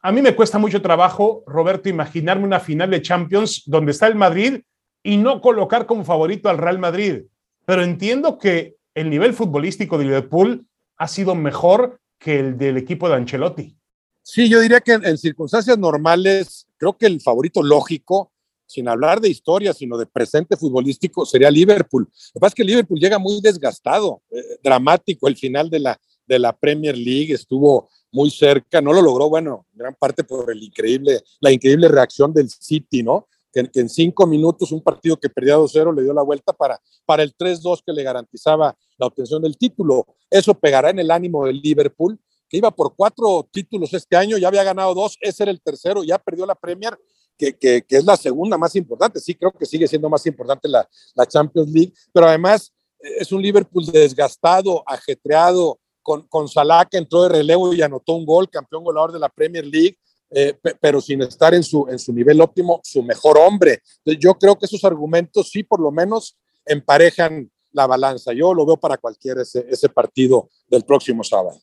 a 0.02 0.12
mí 0.12 0.22
me 0.22 0.36
cuesta 0.36 0.58
mucho 0.58 0.82
trabajo, 0.82 1.44
Roberto, 1.46 1.88
imaginarme 1.88 2.46
una 2.46 2.60
final 2.60 2.90
de 2.90 3.02
Champions 3.02 3.64
donde 3.66 3.92
está 3.92 4.08
el 4.08 4.16
Madrid 4.16 4.62
y 5.04 5.18
no 5.18 5.40
colocar 5.40 5.86
como 5.86 6.04
favorito 6.04 6.50
al 6.50 6.58
Real 6.58 6.80
Madrid. 6.80 7.24
Pero 7.66 7.84
entiendo 7.84 8.38
que 8.38 8.76
el 8.96 9.10
nivel 9.10 9.34
futbolístico 9.34 9.98
de 9.98 10.06
Liverpool 10.06 10.66
ha 10.98 11.08
sido 11.08 11.36
mejor 11.36 12.00
que 12.18 12.40
el 12.40 12.58
del 12.58 12.78
equipo 12.78 13.08
de 13.08 13.16
Ancelotti. 13.16 13.78
Sí, 14.24 14.50
yo 14.50 14.60
diría 14.60 14.82
que 14.82 14.94
en, 14.94 15.18
circunstancias 15.18 15.78
normales, 15.78 16.68
creo 16.78 16.98
que 16.98 17.06
el 17.06 17.22
favorito 17.22 17.62
lógico, 17.62 18.32
sin 18.66 18.88
hablar 18.88 19.22
de 19.22 19.30
historia, 19.30 19.74
sino 19.74 19.98
de 19.98 20.06
presente 20.06 20.58
futbolístico, 20.58 21.26
sería 21.26 21.52
Liverpool. 21.52 22.04
Lo 22.04 22.34
que 22.34 22.40
pasa 22.40 22.50
es 22.50 22.56
que 22.56 22.64
Liverpool 22.64 23.00
llega 23.00 23.20
muy 23.20 23.40
desgastado, 23.42 24.22
eh, 24.32 24.60
dramático 24.64 25.28
el 25.28 25.38
final 25.38 25.70
de 25.70 25.80
la, 25.80 26.00
de 26.26 26.40
la 26.40 26.58
Premier 26.58 26.98
League, 26.98 27.34
estuvo 27.34 27.90
muy 28.12 28.32
cerca, 28.32 28.82
no 28.82 28.94
lo 28.94 29.02
logró, 29.02 29.30
bueno, 29.30 29.66
gran 29.74 29.96
parte 29.96 30.24
por 30.24 30.52
el 30.52 30.64
increíble, 30.64 31.22
la 31.42 31.52
increíble 31.52 31.88
reacción 31.88 32.34
del 32.34 32.50
City, 32.50 33.04
¿no? 33.04 33.28
que, 33.56 33.80
en 33.80 33.90
cinco 33.90 34.28
minutos 34.28 34.72
un 34.72 34.82
partido 34.82 35.18
que 35.18 35.30
perdía 35.30 35.58
2-0 35.58 35.96
le 35.96 36.04
dio 36.04 36.14
la 36.14 36.22
vuelta 36.22 36.54
para, 36.54 36.80
para 37.06 37.24
el 37.24 37.36
3-2 37.36 37.82
que 37.86 37.94
le 37.94 38.04
garantizaba 38.04 38.78
la 38.98 39.08
obtención 39.08 39.42
del 39.42 39.58
título. 39.58 40.06
Eso 40.30 40.54
pegará 40.54 40.90
en 40.90 41.00
el 41.00 41.12
ánimo 41.12 41.46
del 41.46 41.62
Liverpool, 41.62 42.20
que 42.50 42.58
iba 42.58 42.72
por 42.72 42.96
cuatro 42.96 43.48
títulos 43.52 43.94
este 43.94 44.16
año, 44.16 44.38
ya 44.38 44.50
había 44.50 44.64
ganado 44.64 44.94
dos, 44.94 45.18
ese 45.22 45.44
era 45.44 45.52
el 45.52 45.62
tercero, 45.62 46.04
ya 46.04 46.20
perdió 46.20 46.46
la 46.46 46.56
Premier, 46.56 46.98
que, 47.38 47.54
que, 47.54 47.84
es 47.90 48.06
la 48.06 48.18
segunda 48.18 48.58
más 48.58 48.76
importante. 48.76 49.20
Sí, 49.20 49.36
creo 49.36 49.52
que 49.52 49.66
sigue 49.66 49.88
siendo 49.88 50.10
más 50.10 50.26
importante 50.26 50.68
la, 50.68 50.88
la 51.16 51.26
Champions 51.26 51.70
League, 51.70 51.94
pero 52.14 52.28
además 52.28 52.74
eh, 53.00 53.18
es 53.20 53.32
un 53.32 53.42
Liverpool 53.42 53.86
desgastado, 53.86 54.84
ajetreado, 54.86 55.80
con, 56.02 56.28
con 56.28 56.48
Salah 56.48 56.86
que 56.86 56.98
entró 56.98 57.24
de 57.24 57.30
relevo 57.30 57.74
y 57.74 57.82
anotó 57.82 58.14
un 58.14 58.26
gol, 58.26 58.48
campeón 58.50 58.84
goleador 58.84 59.12
de 59.12 59.20
la 59.20 59.30
Premier 59.30 59.66
League, 59.66 59.98
eh, 60.30 60.58
pero 60.80 61.02
sin 61.02 61.22
estar 61.24 61.54
en 61.54 61.64
su, 61.64 61.88
en 61.90 61.98
su 61.98 62.14
nivel 62.14 62.42
óptimo, 62.42 62.80
su 62.84 63.02
mejor 63.02 63.38
hombre. 63.40 63.82
yo 64.06 64.36
creo 64.36 64.56
que 64.56 64.66
esos 64.66 64.84
argumentos 64.84 65.50
sí, 65.50 65.64
por 65.64 65.80
lo 65.80 65.92
menos, 65.92 66.38
emparejan 66.66 67.50
la 67.72 67.88
balanza. 67.88 68.34
Yo 68.34 68.54
lo 68.54 68.66
veo 68.66 68.78
para 68.78 68.98
cualquier 68.98 69.40
ese, 69.40 69.66
ese 69.70 69.90
partido 69.90 70.50
del 70.68 70.84
próximo 70.84 71.24
sábado. 71.24 71.60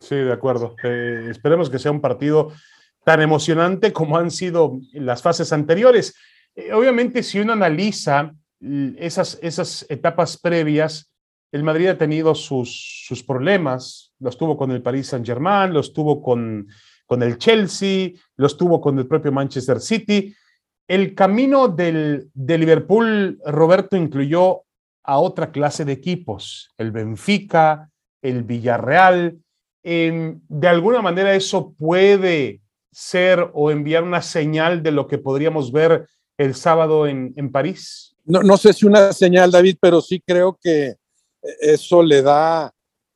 Sí, 0.00 0.16
de 0.16 0.32
acuerdo. 0.32 0.74
Eh, 0.82 1.28
esperemos 1.30 1.68
que 1.68 1.78
sea 1.78 1.90
un 1.90 2.00
partido 2.00 2.52
tan 3.04 3.22
emocionante 3.22 3.92
como 3.92 4.16
han 4.16 4.30
sido 4.30 4.80
las 4.92 5.22
fases 5.22 5.52
anteriores. 5.52 6.14
Eh, 6.54 6.72
obviamente, 6.72 7.22
si 7.22 7.40
uno 7.40 7.52
analiza 7.52 8.34
esas, 8.98 9.38
esas 9.42 9.86
etapas 9.88 10.38
previas, 10.38 11.10
el 11.52 11.64
Madrid 11.64 11.88
ha 11.88 11.98
tenido 11.98 12.34
sus, 12.34 13.04
sus 13.06 13.22
problemas, 13.24 14.12
los 14.20 14.38
tuvo 14.38 14.56
con 14.56 14.70
el 14.70 14.82
Paris 14.82 15.08
Saint-Germain, 15.08 15.72
los 15.72 15.92
tuvo 15.92 16.22
con 16.22 16.68
con 17.10 17.24
el 17.24 17.38
Chelsea, 17.38 18.12
los 18.36 18.56
tuvo 18.56 18.80
con 18.80 18.96
el 18.96 19.08
propio 19.08 19.32
Manchester 19.32 19.80
City. 19.80 20.32
El 20.86 21.16
camino 21.16 21.66
del, 21.66 22.30
de 22.34 22.56
Liverpool, 22.56 23.36
Roberto, 23.44 23.96
incluyó 23.96 24.62
a 25.02 25.18
otra 25.18 25.50
clase 25.50 25.84
de 25.84 25.90
equipos, 25.90 26.70
el 26.78 26.92
Benfica, 26.92 27.90
el 28.22 28.44
Villarreal. 28.44 29.40
de 29.82 30.68
alguna 30.68 31.02
manera 31.02 31.34
eso 31.34 31.72
puede 31.72 32.60
ser 32.92 33.50
o 33.54 33.70
enviar 33.70 34.02
una 34.02 34.22
señal 34.22 34.82
de 34.82 34.90
lo 34.90 35.06
que 35.06 35.18
podríamos 35.18 35.72
ver 35.72 36.06
el 36.38 36.54
sábado 36.54 37.06
en, 37.06 37.32
en 37.36 37.52
París. 37.52 38.16
No, 38.24 38.42
no 38.42 38.56
sé 38.56 38.72
si 38.72 38.86
una 38.86 39.12
señal, 39.12 39.50
David, 39.50 39.76
pero 39.80 40.00
sí 40.00 40.20
creo 40.20 40.58
que 40.60 40.94
eso 41.60 42.02
le 42.02 42.22
da 42.22 42.72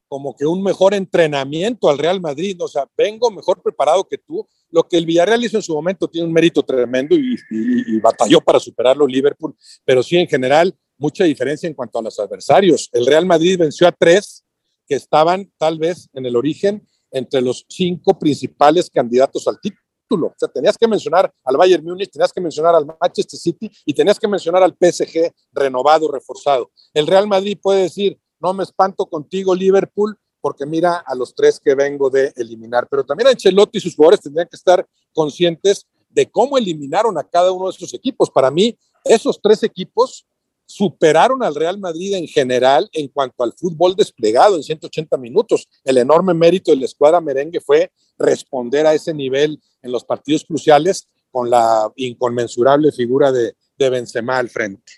como 0.08 0.36
que 0.36 0.46
un 0.46 0.62
mejor 0.62 0.94
entrenamiento 0.94 1.88
al 1.88 1.98
Real 1.98 2.20
Madrid, 2.20 2.56
o 2.60 2.68
sea, 2.68 2.86
vengo 2.96 3.32
mejor 3.32 3.60
preparado 3.60 4.06
que 4.06 4.18
tú. 4.18 4.46
Lo 4.70 4.86
que 4.86 4.96
el 4.96 5.06
Villarreal 5.06 5.42
hizo 5.42 5.56
en 5.56 5.62
su 5.62 5.74
momento 5.74 6.08
tiene 6.08 6.28
un 6.28 6.32
mérito 6.32 6.62
tremendo 6.62 7.16
y, 7.16 7.98
batalló 8.00 8.40
para 8.40 8.60
superarlo 8.60 9.06
Liverpool, 9.06 9.56
pero 9.84 10.02
sí 10.02 10.16
en 10.16 10.28
general 10.28 10.72
mucha 10.98 11.24
diferencia 11.24 11.66
en 11.66 11.74
cuanto 11.74 11.98
a 11.98 12.02
los 12.02 12.18
adversarios. 12.20 12.88
El 12.92 13.06
Real 13.06 13.26
Madrid 13.26 13.58
venció 13.58 13.88
a 13.88 13.92
tres 13.92 14.44
que 14.86 14.94
estaban 14.94 15.50
tal 15.58 15.78
vez 15.78 16.08
en 16.12 16.26
el 16.26 16.36
origen 16.36 16.86
entre 17.14 17.40
los 17.40 17.64
cinco 17.68 18.18
principales 18.18 18.90
candidatos 18.90 19.46
al 19.46 19.60
título. 19.60 20.26
O 20.26 20.34
sea, 20.36 20.48
tenías 20.48 20.76
que 20.76 20.88
mencionar 20.88 21.32
al 21.44 21.56
Bayern 21.56 21.84
Múnich, 21.84 22.10
tenías 22.10 22.32
que 22.32 22.40
mencionar 22.40 22.74
al 22.74 22.84
Manchester 22.84 23.38
City 23.38 23.70
y 23.86 23.94
tenías 23.94 24.18
que 24.18 24.28
mencionar 24.28 24.62
al 24.62 24.72
PSG 24.78 25.32
renovado, 25.52 26.10
reforzado. 26.10 26.70
El 26.92 27.06
Real 27.06 27.28
Madrid 27.28 27.56
puede 27.62 27.82
decir, 27.82 28.18
no 28.40 28.52
me 28.52 28.64
espanto 28.64 29.06
contigo, 29.06 29.54
Liverpool, 29.54 30.18
porque 30.40 30.66
mira 30.66 30.96
a 31.06 31.14
los 31.14 31.34
tres 31.34 31.60
que 31.60 31.74
vengo 31.74 32.10
de 32.10 32.32
eliminar. 32.36 32.88
Pero 32.90 33.04
también 33.04 33.28
Ancelotti 33.28 33.78
y 33.78 33.80
sus 33.80 33.94
jugadores 33.94 34.20
tendrían 34.20 34.48
que 34.48 34.56
estar 34.56 34.86
conscientes 35.12 35.86
de 36.10 36.28
cómo 36.30 36.58
eliminaron 36.58 37.16
a 37.16 37.22
cada 37.22 37.52
uno 37.52 37.66
de 37.66 37.76
esos 37.76 37.94
equipos. 37.94 38.28
Para 38.28 38.50
mí, 38.50 38.76
esos 39.04 39.40
tres 39.40 39.62
equipos 39.62 40.26
superaron 40.66 41.42
al 41.42 41.54
Real 41.54 41.78
Madrid 41.78 42.14
en 42.14 42.26
general 42.26 42.88
en 42.92 43.08
cuanto 43.08 43.44
al 43.44 43.52
fútbol 43.52 43.94
desplegado 43.94 44.56
en 44.56 44.62
180 44.62 45.16
minutos. 45.18 45.68
El 45.84 45.98
enorme 45.98 46.34
mérito 46.34 46.70
de 46.70 46.78
la 46.78 46.86
escuadra 46.86 47.20
merengue 47.20 47.60
fue 47.60 47.90
responder 48.18 48.86
a 48.86 48.94
ese 48.94 49.12
nivel 49.12 49.60
en 49.82 49.92
los 49.92 50.04
partidos 50.04 50.44
cruciales 50.44 51.08
con 51.30 51.50
la 51.50 51.90
inconmensurable 51.96 52.92
figura 52.92 53.32
de, 53.32 53.54
de 53.76 53.90
Benzema 53.90 54.38
al 54.38 54.48
frente. 54.48 54.92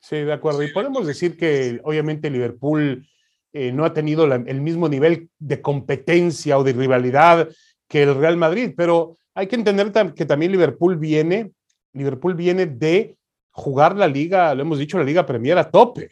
Sí, 0.00 0.16
de 0.16 0.32
acuerdo. 0.32 0.62
Y 0.62 0.72
podemos 0.72 1.06
decir 1.06 1.36
que 1.36 1.80
obviamente 1.84 2.30
Liverpool 2.30 3.06
eh, 3.52 3.72
no 3.72 3.84
ha 3.84 3.92
tenido 3.92 4.24
el 4.24 4.60
mismo 4.60 4.88
nivel 4.88 5.28
de 5.38 5.60
competencia 5.60 6.58
o 6.58 6.64
de 6.64 6.72
rivalidad 6.72 7.48
que 7.88 8.02
el 8.02 8.14
Real 8.14 8.36
Madrid, 8.36 8.72
pero 8.76 9.16
hay 9.34 9.48
que 9.48 9.56
entender 9.56 9.92
que 10.14 10.24
también 10.24 10.52
Liverpool 10.52 10.96
viene, 10.96 11.52
Liverpool 11.92 12.34
viene 12.34 12.66
de 12.66 13.16
jugar 13.60 13.96
la 13.96 14.08
liga, 14.08 14.54
lo 14.54 14.62
hemos 14.62 14.78
dicho, 14.78 14.98
la 14.98 15.04
liga 15.04 15.26
Premier 15.26 15.58
a 15.58 15.70
tope 15.70 16.10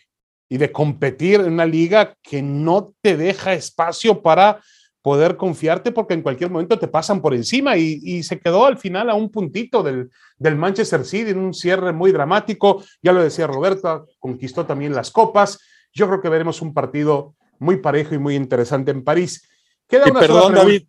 y 0.49 0.57
de 0.57 0.71
competir 0.71 1.41
en 1.41 1.53
una 1.53 1.67
liga 1.67 2.15
que 2.23 2.43
no 2.43 2.95
te 3.03 3.17
deja 3.17 3.55
espacio 3.55 4.23
para 4.23 4.61
poder 5.03 5.37
confiarte 5.37 5.93
porque 5.93 6.15
en 6.15 6.23
cualquier 6.23 6.51
momento 6.51 6.79
te 6.79 6.89
pasan 6.89 7.23
por 7.23 7.35
encima 7.35 7.77
y, 7.77 8.23
se 8.23 8.39
quedó 8.39 8.67
al 8.67 8.79
final 8.79 9.09
a 9.09 9.15
un 9.15 9.31
puntito 9.31 9.83
del, 9.83 10.11
del, 10.37 10.57
Manchester 10.57 11.05
City 11.05 11.31
en 11.31 11.39
un 11.39 11.55
cierre 11.55 11.93
muy 11.93 12.13
dramático. 12.13 12.83
Ya 13.03 13.13
lo 13.13 13.23
decía 13.23 13.47
Roberta, 13.47 14.05
conquistó 14.19 14.67
también 14.67 14.95
las 14.95 15.11
copas. 15.11 15.59
Yo 15.93 16.07
creo 16.09 16.21
que 16.21 16.29
veremos 16.29 16.61
un 16.61 16.75
partido 16.75 17.35
muy 17.59 17.77
parejo 17.79 18.15
y 18.15 18.19
muy 18.19 18.35
interesante 18.35 18.91
en 18.91 19.05
París. 19.05 19.49
Queda 19.87 20.05
perdón, 20.13 20.55
David, 20.55 20.83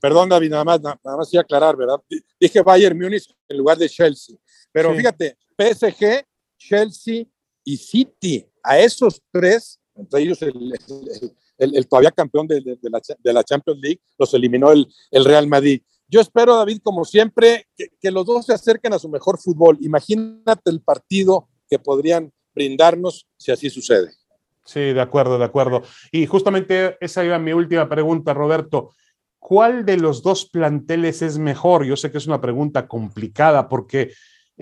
perdón, 0.00 0.28
David, 0.28 0.50
nada 0.50 0.64
más, 0.64 0.80
nada 0.80 0.98
más 1.04 1.32
y 1.32 1.38
aclarar, 1.38 1.76
¿verdad? 1.76 2.00
Dije 2.40 2.62
Bayern 2.62 2.98
Múnich 2.98 3.32
en 3.48 3.56
lugar 3.58 3.78
de 3.78 3.88
Chelsea. 3.88 4.36
Pero 4.72 4.94
fíjate, 4.94 5.36
PSG, 5.60 6.24
Chelsea 6.58 7.26
y 7.64 7.76
City, 7.76 8.46
a 8.62 8.78
esos 8.78 9.22
tres, 9.30 9.78
entre 9.94 10.22
ellos 10.22 10.38
el 11.58 11.88
todavía 11.88 12.10
campeón 12.10 12.46
de, 12.46 12.62
la, 13.22 13.44
Champions 13.44 13.80
League, 13.80 14.00
los 14.18 14.32
eliminó 14.32 14.72
el, 14.72 14.86
Real 15.24 15.46
Madrid. 15.46 15.82
Yo 16.08 16.20
espero, 16.20 16.56
David, 16.56 16.80
como 16.82 17.04
siempre, 17.04 17.66
que, 17.76 18.10
los 18.10 18.26
dos 18.26 18.46
se 18.46 18.54
acerquen 18.54 18.94
a 18.94 18.98
su 18.98 19.08
mejor 19.08 19.38
fútbol. 19.38 19.78
Imagínate 19.80 20.70
el 20.70 20.80
partido 20.80 21.48
que 21.68 21.78
podrían 21.78 22.32
brindarnos 22.54 23.28
si 23.36 23.52
así 23.52 23.70
sucede. 23.70 24.10
Sí, 24.64 24.80
de 24.80 25.00
acuerdo, 25.00 25.38
de 25.38 25.44
acuerdo. 25.44 25.82
Y 26.10 26.26
justamente 26.26 26.96
esa 27.00 27.24
iba 27.24 27.38
mi 27.38 27.52
última 27.52 27.88
pregunta, 27.88 28.34
Roberto. 28.34 28.92
¿Cuál 29.38 29.84
de 29.84 29.96
los 29.96 30.22
dos 30.22 30.46
planteles 30.46 31.22
es 31.22 31.38
mejor? 31.38 31.84
Yo 31.84 31.96
sé 31.96 32.10
que 32.10 32.18
es 32.18 32.26
una 32.26 32.40
pregunta 32.40 32.88
complicada 32.88 33.68
porque 33.68 34.12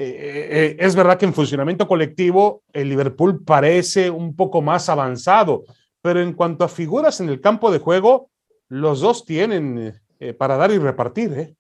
eh, 0.01 0.77
es 0.79 0.95
verdad 0.95 1.19
que 1.19 1.27
en 1.27 1.35
funcionamiento 1.35 1.89
colectivo 1.89 2.63
el 2.73 2.89
Liverpool 2.89 3.45
parece 3.45 4.11
un 4.11 4.37
poco 4.37 4.63
más 4.63 4.89
avanzado, 4.89 5.65
pero 6.01 6.21
en 6.21 6.33
cuanto 6.35 6.65
a 6.65 6.69
figuras 6.69 7.21
en 7.21 7.29
el 7.29 7.41
campo 7.41 7.71
de 7.71 7.79
juego, 7.79 8.31
los 8.69 9.01
dos 9.01 9.25
tienen 9.25 10.01
para 10.37 10.57
dar 10.57 10.71
y 10.71 10.79
repartir. 10.79 11.57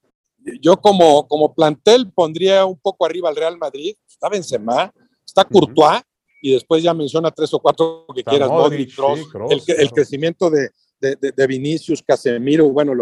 Yo 0.61 0.77
como, 0.77 1.27
como 1.27 1.55
plantel 1.55 2.12
pondría 2.12 2.64
un 2.64 2.79
poco 2.79 3.07
arriba 3.07 3.29
al 3.29 3.37
Real 3.37 3.59
Madrid, 3.59 3.94
está 4.09 4.29
Benzema, 4.29 4.92
está 5.24 5.44
Courtois, 5.44 6.03
y 6.40 6.53
después 6.53 6.83
ya 6.83 6.94
menciona 6.94 7.31
tres 7.31 7.53
o 7.55 7.59
cuatro 7.59 8.07
que 8.14 8.24
quieras, 8.24 8.48
Modric, 8.48 8.92
el, 9.51 9.90
crecimiento 9.90 10.51
de, 10.51 10.70
de, 11.01 11.46
Vinicius, 11.46 12.03
Casemiro, 12.03 12.68
bueno, 12.70 12.92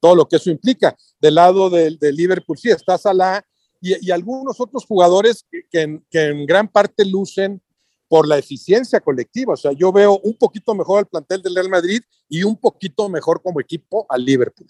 todo 0.00 0.14
lo 0.14 0.26
que 0.26 0.36
eso 0.36 0.50
implica. 0.50 0.96
Del 1.20 1.34
lado 1.34 1.70
del, 1.70 1.98
Liverpool, 2.00 2.58
sí, 2.58 2.70
está 2.70 2.98
Salah 2.98 3.42
y, 3.80 4.06
y 4.06 4.10
algunos 4.10 4.60
otros 4.60 4.84
jugadores 4.84 5.46
que, 5.70 6.00
en, 6.12 6.46
gran 6.46 6.68
parte 6.68 7.04
lucen 7.04 7.60
por 8.08 8.26
la 8.26 8.38
eficiencia 8.38 9.00
colectiva. 9.00 9.54
O 9.54 9.56
sea, 9.56 9.72
yo 9.72 9.92
veo 9.92 10.18
un 10.18 10.34
poquito 10.34 10.74
mejor 10.74 11.00
al 11.00 11.06
plantel 11.06 11.42
del 11.42 11.54
Real 11.54 11.68
Madrid 11.68 12.00
y 12.28 12.42
un 12.42 12.56
poquito 12.56 13.08
mejor 13.08 13.42
como 13.42 13.60
equipo 13.60 14.06
al 14.08 14.24
Liverpool. 14.24 14.68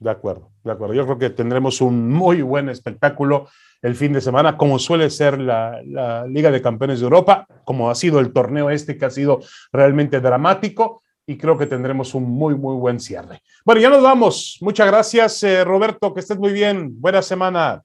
De 0.00 0.10
acuerdo, 0.10 0.52
de 0.62 0.72
acuerdo. 0.72 0.94
Yo 0.94 1.04
creo 1.04 1.18
que 1.18 1.30
tendremos 1.30 1.80
un 1.80 2.08
muy 2.08 2.42
buen 2.42 2.68
espectáculo 2.68 3.48
el 3.82 3.94
fin 3.94 4.12
de 4.12 4.20
semana, 4.20 4.56
como 4.56 4.78
suele 4.78 5.10
ser 5.10 5.40
la, 5.40 5.80
la, 5.84 6.26
Liga 6.26 6.50
de 6.50 6.62
Campeones 6.62 7.00
de 7.00 7.04
Europa, 7.04 7.46
como 7.64 7.90
ha 7.90 7.94
sido 7.94 8.18
el 8.20 8.32
torneo 8.32 8.70
este 8.70 8.96
que 8.96 9.04
ha 9.04 9.10
sido 9.10 9.40
realmente 9.72 10.20
dramático 10.20 11.02
y 11.28 11.36
creo 11.36 11.58
que 11.58 11.66
tendremos 11.66 12.14
un 12.14 12.24
muy, 12.24 12.54
muy 12.54 12.74
buen 12.76 12.98
cierre. 12.98 13.42
Bueno, 13.64 13.80
ya 13.80 13.90
nos 13.90 14.02
vamos. 14.02 14.56
Muchas 14.62 14.86
gracias, 14.86 15.42
eh, 15.42 15.62
Roberto, 15.62 16.14
que 16.14 16.20
estés 16.20 16.38
muy 16.38 16.52
bien. 16.52 16.98
Buena 17.00 17.20
semana. 17.20 17.84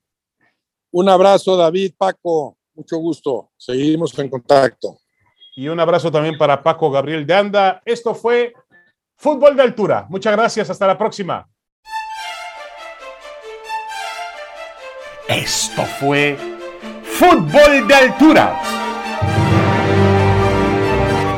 Un 0.94 1.10
abrazo, 1.10 1.58
David, 1.58 1.94
Paco. 1.98 2.56
Mucho 2.76 2.98
gusto. 2.98 3.50
Seguimos 3.58 4.18
en 4.20 4.30
contacto. 4.30 5.00
Y 5.56 5.68
un 5.68 5.80
abrazo 5.80 6.12
también 6.12 6.38
para 6.38 6.62
Paco 6.62 6.92
Gabriel 6.92 7.26
de 7.26 7.34
Anda. 7.34 7.82
Esto 7.84 8.14
fue 8.14 8.54
Fútbol 9.16 9.56
de 9.56 9.64
Altura. 9.64 10.06
Muchas 10.10 10.34
gracias. 10.34 10.70
Hasta 10.70 10.86
la 10.86 10.96
próxima. 10.96 11.50
Esto 15.28 15.84
fue 16.00 16.38
Fútbol 17.04 17.88
de 17.88 17.96
Altura 17.96 18.62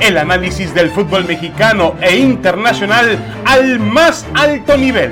el 0.01 0.17
análisis 0.17 0.71
del 0.75 0.91
fútbol 0.91 1.25
mexicano 1.25 1.95
e 1.99 2.17
internacional 2.17 3.17
al 3.43 3.79
más 3.79 4.23
alto 4.35 4.77
nivel 4.77 5.11